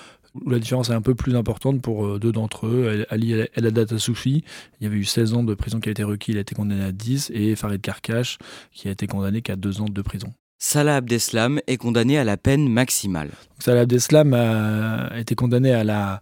la 0.48 0.60
différence 0.60 0.90
est 0.90 0.94
un 0.94 1.02
peu 1.02 1.16
plus 1.16 1.36
importante 1.36 1.82
pour 1.82 2.06
euh, 2.06 2.20
deux 2.20 2.32
d'entre 2.32 2.68
eux. 2.68 3.06
Ali 3.10 3.34
El 3.34 3.66
Haddad 3.66 3.98
Soufi, 3.98 4.44
il 4.80 4.84
y 4.84 4.88
avait 4.88 4.98
eu 4.98 5.04
16 5.04 5.34
ans 5.34 5.44
de 5.44 5.54
prison 5.54 5.80
qui 5.80 5.90
a 5.90 5.92
été 5.92 6.04
requis, 6.04 6.32
il 6.32 6.38
a 6.38 6.42
été 6.42 6.56
condamné 6.56 6.84
à 6.84 6.92
10, 6.92 7.32
et 7.34 7.56
Farid 7.56 7.82
Karkash, 7.82 8.38
qui 8.72 8.88
a 8.88 8.92
été 8.92 9.08
condamné 9.08 9.42
qu'à 9.42 9.56
2 9.56 9.82
ans 9.82 9.90
de 9.90 10.02
prison. 10.02 10.34
Salah 10.58 10.98
Abdeslam 10.98 11.60
est 11.66 11.78
condamné 11.78 12.20
à 12.20 12.24
la 12.24 12.38
peine 12.38 12.70
maximale. 12.70 13.32
Salah 13.58 13.82
Abdeslam 13.82 14.34
a 14.34 15.20
été 15.20 15.34
condamné 15.34 15.74
à 15.74 15.84
la 15.84 16.22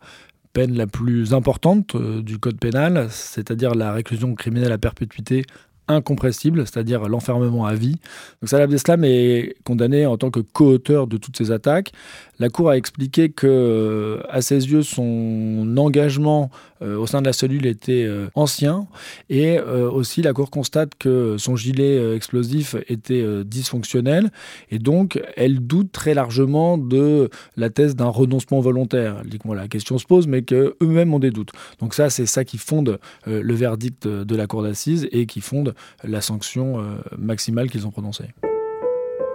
peine 0.54 0.76
la 0.76 0.88
plus 0.88 1.34
importante 1.34 1.96
euh, 1.96 2.22
du 2.22 2.40
code 2.40 2.60
pénal, 2.60 3.08
c'est-à-dire 3.12 3.76
la 3.76 3.92
réclusion 3.92 4.34
criminelle 4.36 4.72
à 4.72 4.78
perpétuité 4.78 5.44
incompressible, 5.90 6.66
c'est-à-dire 6.66 7.10
l'enfermement 7.10 7.66
à 7.66 7.74
vie. 7.74 7.98
Donc 8.42 8.50
Salah 8.50 8.64
Abdeslam 8.64 9.04
est 9.04 9.56
condamné 9.66 10.06
en 10.06 10.18
tant 10.18 10.32
que 10.32 10.40
co-auteur 10.40 11.08
de 11.08 11.18
toutes 11.18 11.38
ces 11.38 11.52
attaques. 11.52 11.92
La 12.40 12.48
Cour 12.48 12.70
a 12.70 12.78
expliqué 12.78 13.30
que, 13.30 13.48
euh, 13.48 14.22
à 14.30 14.42
ses 14.42 14.72
yeux, 14.72 14.82
son 14.82 15.76
engagement 15.78 16.50
euh, 16.82 16.98
au 16.98 17.06
sein 17.06 17.20
de 17.20 17.26
la 17.26 17.34
cellule 17.34 17.66
était 17.66 18.06
euh, 18.06 18.30
ancien 18.34 18.88
et 19.30 19.60
aussi 19.60 20.22
la 20.22 20.32
Cour 20.32 20.50
constate 20.50 20.92
que 20.98 21.36
son 21.38 21.56
gilet 21.56 22.16
explosif 22.16 22.76
était 22.88 23.26
dysfonctionnel 23.44 24.32
et 24.72 24.80
donc 24.80 25.22
elle 25.36 25.60
doute 25.60 25.92
très 25.92 26.14
largement 26.14 26.78
de 26.78 27.30
la 27.58 27.70
thèse 27.70 27.96
d'un 27.96 28.08
renoncement 28.08 28.60
volontaire. 28.60 29.22
La 29.46 29.68
question 29.68 29.98
se 29.98 30.06
pose 30.06 30.28
mais 30.28 30.44
qu'eux-mêmes 30.44 31.14
ont 31.14 31.20
des 31.20 31.32
doutes. 31.32 31.52
Donc 31.80 31.94
ça, 31.94 32.10
c'est 32.10 32.26
ça 32.26 32.46
qui 32.46 32.58
fonde 32.58 33.00
le 33.26 33.54
verdict 33.54 34.08
de 34.08 34.36
la 34.36 34.48
Cour 34.48 34.64
d'assises 34.64 35.08
et 35.12 35.26
qui 35.26 35.42
fonde 35.42 35.74
la 36.04 36.22
sanction 36.22 36.84
maximale 37.18 37.70
qu'ils 37.70 37.88
ont 37.88 37.92
prononcée 37.92 38.30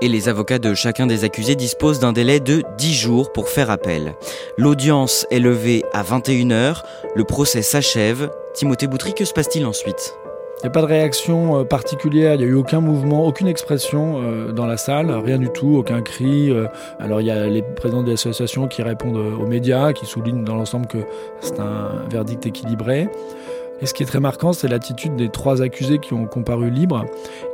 et 0.05 0.09
les 0.09 0.29
avocats 0.29 0.59
de 0.59 0.75
chacun 0.75 1.07
des 1.07 1.25
accusés 1.25 1.57
disposent 1.57 1.99
d'un 1.99 2.13
délai 2.13 2.39
de 2.39 2.63
10 2.77 2.95
jours 2.95 3.33
pour 3.33 3.49
faire 3.49 3.71
appel. 3.71 4.15
L'audience 4.59 5.27
est 5.31 5.39
levée 5.39 5.83
à 5.95 6.03
21h, 6.03 6.83
le 7.15 7.25
procès 7.25 7.63
s'achève. 7.63 8.31
Timothée 8.55 8.87
Boutry, 8.87 9.15
que 9.15 9.25
se 9.25 9.33
passe-t-il 9.33 9.65
ensuite? 9.65 10.15
Il 10.59 10.67
n'y 10.67 10.69
a 10.69 10.71
pas 10.71 10.83
de 10.83 10.87
réaction 10.87 11.61
euh, 11.61 11.65
particulière, 11.65 12.35
il 12.35 12.39
n'y 12.39 12.45
a 12.45 12.47
eu 12.47 12.55
aucun 12.55 12.81
mouvement, 12.81 13.27
aucune 13.27 13.49
expression 13.49 14.21
euh, 14.23 14.53
dans 14.53 14.67
la 14.67 14.77
salle, 14.77 15.11
rien 15.11 15.39
du 15.39 15.51
tout, 15.51 15.77
aucun 15.77 16.01
cri. 16.01 16.51
Euh. 16.51 16.67
Alors 16.99 17.21
il 17.21 17.27
y 17.27 17.31
a 17.31 17.47
les 17.47 17.63
présidents 17.63 18.03
des 18.03 18.13
associations 18.13 18.69
qui 18.69 18.83
répondent 18.83 19.17
aux 19.17 19.47
médias, 19.47 19.93
qui 19.93 20.07
soulignent 20.07 20.45
dans 20.45 20.55
l'ensemble 20.55 20.87
que 20.87 20.99
c'est 21.41 21.61
un 21.61 22.07
verdict 22.11 22.47
équilibré. 22.47 23.09
Et 23.85 23.87
ce 23.87 23.93
qui 23.93 24.03
est 24.03 24.07
très 24.07 24.19
marquant, 24.19 24.55
c'est 24.55 24.67
l'attitude 24.67 25.15
des 25.15 25.29
trois 25.29 25.61
accusés 25.61 25.99
qui 25.99 26.15
ont 26.15 26.25
comparu 26.25 26.71
libres, 26.71 27.05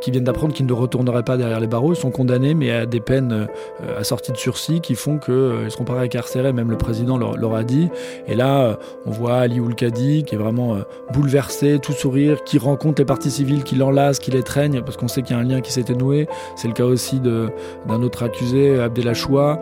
qui 0.00 0.12
viennent 0.12 0.22
d'apprendre 0.22 0.54
qu'ils 0.54 0.64
ne 0.64 0.72
retourneraient 0.72 1.24
pas 1.24 1.36
derrière 1.36 1.58
les 1.58 1.66
barreaux. 1.66 1.92
Ils 1.92 1.98
sont 1.98 2.12
condamnés, 2.12 2.54
mais 2.54 2.70
à 2.70 2.86
des 2.86 3.00
peines 3.00 3.48
euh, 3.82 3.98
assorties 3.98 4.30
de 4.30 4.36
sursis 4.36 4.80
qui 4.80 4.94
font 4.94 5.18
qu'ils 5.18 5.34
euh, 5.34 5.64
ne 5.64 5.68
seront 5.68 5.82
pas 5.82 5.94
réincarcérés. 5.94 6.52
Même 6.52 6.70
le 6.70 6.78
président 6.78 7.18
leur, 7.18 7.54
a 7.56 7.64
dit. 7.64 7.88
Et 8.28 8.36
là, 8.36 8.60
euh, 8.60 8.74
on 9.06 9.10
voit 9.10 9.38
Ali 9.38 9.58
Oulkadi 9.58 10.22
qui 10.22 10.36
est 10.36 10.38
vraiment 10.38 10.76
bouleversé, 11.12 11.80
tout 11.80 11.94
sourire, 11.94 12.44
qui 12.44 12.58
rencontre 12.58 13.00
les 13.00 13.06
parties 13.06 13.32
civiles, 13.32 13.64
qui 13.64 13.74
l'enlacent, 13.74 14.20
qui 14.20 14.30
l'étreignent, 14.30 14.82
parce 14.82 14.96
qu'on 14.96 15.08
sait 15.08 15.22
qu'il 15.22 15.34
y 15.34 15.36
a 15.36 15.42
un 15.42 15.44
lien 15.44 15.60
qui 15.60 15.72
s'était 15.72 15.94
noué. 15.94 16.28
C'est 16.54 16.68
le 16.68 16.74
cas 16.74 16.84
aussi 16.84 17.18
d'un 17.18 18.02
autre 18.02 18.22
accusé, 18.22 18.78
Abdelachoua, 18.78 19.58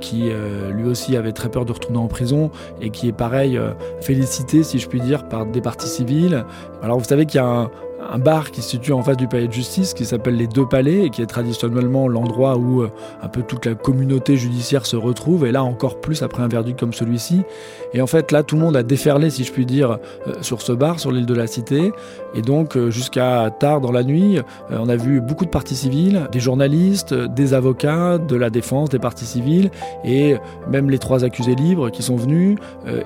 qui 0.00 0.30
lui 0.70 0.86
aussi 0.86 1.16
avait 1.16 1.32
très 1.32 1.48
peur 1.48 1.64
de 1.64 1.72
retourner 1.72 1.98
en 1.98 2.08
prison 2.08 2.50
et 2.82 2.90
qui 2.90 3.08
est 3.08 3.12
pareil 3.12 3.58
félicité, 4.02 4.62
si 4.62 4.78
je 4.78 4.86
puis 4.86 5.00
dire, 5.00 5.26
par 5.26 5.46
des 5.46 5.62
parties 5.62 5.88
civiles 5.88 6.09
alors 6.82 6.98
vous 6.98 7.04
savez 7.04 7.26
qu'il 7.26 7.40
y 7.40 7.44
a 7.44 7.46
un 7.46 7.70
bar 8.18 8.50
qui 8.50 8.62
se 8.62 8.70
situe 8.70 8.92
en 8.92 9.02
face 9.02 9.16
du 9.16 9.28
palais 9.28 9.48
de 9.48 9.52
justice 9.52 9.94
qui 9.94 10.04
s'appelle 10.04 10.36
les 10.36 10.46
Deux 10.46 10.66
Palais 10.66 11.06
et 11.06 11.10
qui 11.10 11.22
est 11.22 11.26
traditionnellement 11.26 12.08
l'endroit 12.08 12.56
où 12.56 12.82
euh, 12.82 12.90
un 13.22 13.28
peu 13.28 13.42
toute 13.42 13.66
la 13.66 13.74
communauté 13.74 14.36
judiciaire 14.36 14.86
se 14.86 14.96
retrouve 14.96 15.46
et 15.46 15.52
là 15.52 15.62
encore 15.62 16.00
plus 16.00 16.22
après 16.22 16.42
un 16.42 16.48
verdict 16.48 16.78
comme 16.78 16.92
celui-ci. 16.92 17.42
Et 17.94 18.00
en 18.00 18.06
fait 18.06 18.32
là 18.32 18.42
tout 18.42 18.56
le 18.56 18.62
monde 18.62 18.76
a 18.76 18.82
déferlé 18.82 19.30
si 19.30 19.44
je 19.44 19.52
puis 19.52 19.66
dire 19.66 19.98
euh, 20.26 20.34
sur 20.40 20.62
ce 20.62 20.72
bar 20.72 21.00
sur 21.00 21.12
l'île 21.12 21.26
de 21.26 21.34
la 21.34 21.46
Cité 21.46 21.92
et 22.34 22.42
donc 22.42 22.76
euh, 22.76 22.90
jusqu'à 22.90 23.50
tard 23.58 23.80
dans 23.80 23.92
la 23.92 24.02
nuit 24.04 24.38
on 24.70 24.88
a 24.88 24.96
vu 24.96 25.20
beaucoup 25.20 25.44
de 25.44 25.50
parties 25.50 25.74
civiles, 25.74 26.28
des 26.32 26.40
journalistes, 26.40 27.14
des 27.14 27.54
avocats, 27.54 28.18
de 28.18 28.36
la 28.36 28.50
défense, 28.50 28.88
des 28.88 28.98
parties 28.98 29.24
civiles 29.24 29.70
et 30.04 30.36
même 30.70 30.90
les 30.90 30.98
trois 30.98 31.24
accusés 31.24 31.54
libres 31.54 31.90
qui 31.90 32.02
sont 32.02 32.16
venus 32.16 32.58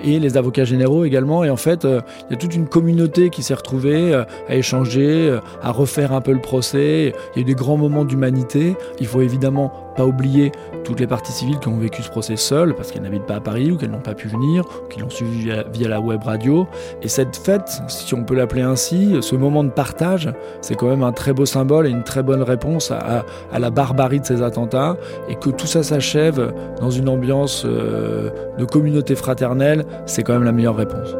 et 0.03 0.19
les 0.19 0.37
avocats 0.37 0.65
généraux 0.65 1.05
également 1.05 1.45
et 1.45 1.51
en 1.51 1.57
fait 1.57 1.85
il 1.85 2.31
y 2.31 2.35
a 2.35 2.37
toute 2.37 2.55
une 2.55 2.69
communauté 2.69 3.31
qui 3.31 3.43
s'est 3.43 3.55
retrouvée 3.55 4.15
à 4.15 4.55
échanger 4.55 4.84
euh, 4.97 5.41
à 5.63 5.71
refaire 5.71 6.13
un 6.13 6.21
peu 6.21 6.33
le 6.33 6.41
procès. 6.41 7.13
Il 7.35 7.37
y 7.37 7.39
a 7.39 7.43
eu 7.43 7.45
des 7.45 7.55
grands 7.55 7.77
moments 7.77 8.05
d'humanité. 8.05 8.77
Il 9.01 9.07
faut 9.07 9.21
évidemment 9.21 9.73
pas 9.97 10.05
oublier 10.05 10.53
toutes 10.85 11.01
les 11.01 11.07
parties 11.07 11.33
civiles 11.33 11.59
qui 11.59 11.69
ont 11.69 11.79
vécu 11.79 12.03
ce 12.03 12.11
procès 12.11 12.37
seules 12.37 12.75
parce 12.75 12.91
qu'elles 12.91 13.03
n'habitent 13.03 13.27
pas 13.27 13.37
à 13.37 13.41
Paris 13.41 13.71
ou 13.71 13.77
qu'elles 13.77 13.91
n'ont 13.91 14.01
pas 14.01 14.15
pu 14.15 14.29
venir, 14.29 14.65
ou 14.85 14.89
qui 14.89 15.01
l'ont 15.01 15.11
suivi 15.11 15.51
via, 15.73 15.89
la 15.89 16.01
web 16.01 16.23
radio. 16.23 16.67
Et 17.03 17.09
cette 17.09 17.37
fête, 17.37 17.81
si 17.89 18.15
on 18.15 18.25
peut 18.25 18.35
l'appeler 18.35 18.63
ainsi, 18.63 19.17
ce 19.21 19.37
moment 19.37 19.65
de 19.65 19.71
partage, 19.71 20.31
c'est 20.61 20.75
quand 20.75 20.89
même 20.89 21.03
un 21.03 21.13
très 21.13 21.33
beau 21.33 21.47
symbole 21.47 21.87
et 21.87 21.91
une 21.91 22.05
très 22.05 22.23
bonne 22.23 22.43
réponse 22.43 22.91
à, 22.91 23.25
la 23.57 23.71
barbarie 23.71 24.21
de 24.21 24.27
ces 24.27 24.43
attentats. 24.43 24.97
Et 25.29 25.37
que 25.37 25.51
tout 25.51 25.67
ça 25.67 25.83
s'achève 25.83 26.53
dans 26.81 26.91
une 26.91 27.09
ambiance 27.09 27.65
euh, 27.65 28.31
de 28.59 28.65
communauté 28.65 29.15
fraternelle, 29.15 29.85
c'est 30.07 30.23
quand 30.23 30.35
même 30.35 30.45
la 30.45 30.53
meilleure 30.53 30.77
réponse. 30.77 31.17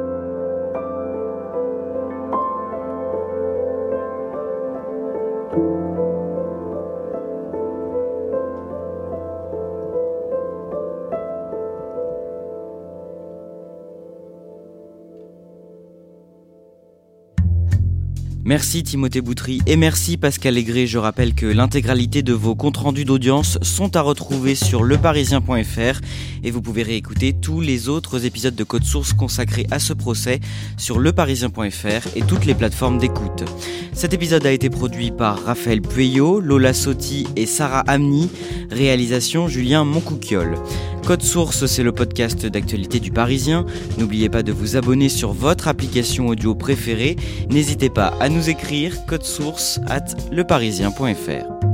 Merci 18.47 18.83
Timothée 18.83 19.23
Boutry 19.23 19.63
et 19.67 19.77
merci 19.77 20.19
Pascal 20.19 20.59
Aigret. 20.59 20.87
Je 20.87 20.99
rappelle 20.99 21.33
que 21.33 21.47
l'intégralité 21.47 22.23
de 22.23 22.35
vos 22.35 22.55
comptes 22.55 22.77
rendus 22.77 23.07
d'audience 23.07 23.59
sont 23.63 23.97
à 23.97 24.03
retrouver 24.03 24.55
sur 24.55 24.83
leparisien.fr 24.83 26.01
et 26.43 26.51
vous 26.51 26.61
pouvez 26.61 26.83
réécouter 26.83 27.33
tous 27.33 27.63
les 27.63 27.89
autres 27.89 28.27
épisodes 28.27 28.55
de 28.55 28.63
Code 28.63 28.85
Source 28.85 29.15
consacrés 29.15 29.67
à 29.71 29.79
ce 29.79 29.95
procès 29.95 30.41
sur 30.77 30.99
leparisien.fr 30.99 32.17
et 32.17 32.21
toutes 32.21 32.45
les 32.45 32.55
plateformes 32.55 32.99
d'écoute. 32.99 33.45
Cet 33.95 34.13
épisode 34.13 34.45
a 34.45 34.53
été 34.53 34.69
produit 34.69 35.11
par 35.11 35.43
Raphaël 35.43 35.81
Pueyo, 35.81 36.41
Lola 36.41 36.75
Sotti 36.75 37.27
et 37.37 37.47
Sarah 37.47 37.81
Amni. 37.87 38.31
Réalisation 38.71 39.49
Julien 39.49 39.85
Moncouquiole. 39.85 40.57
Code 41.07 41.23
Source, 41.23 41.67
c'est 41.67 41.83
le 41.83 41.93
podcast 41.93 42.47
d'actualité 42.47 42.99
du 42.99 43.11
Parisien. 43.11 43.67
N'oubliez 43.99 44.31
pas 44.31 44.43
de 44.43 44.53
vous 44.53 44.77
abonner 44.77 45.11
sur 45.11 45.33
votre 45.33 45.69
application 45.69 46.29
audio 46.29 46.55
préférée. 46.55 47.17
N'hésitez 47.51 47.91
pas 47.91 48.15
à 48.21 48.31
nous 48.31 48.49
écrire 48.49 49.05
code 49.07 49.25
source 49.25 49.81
at 49.87 50.07
leparisien.fr. 50.33 51.74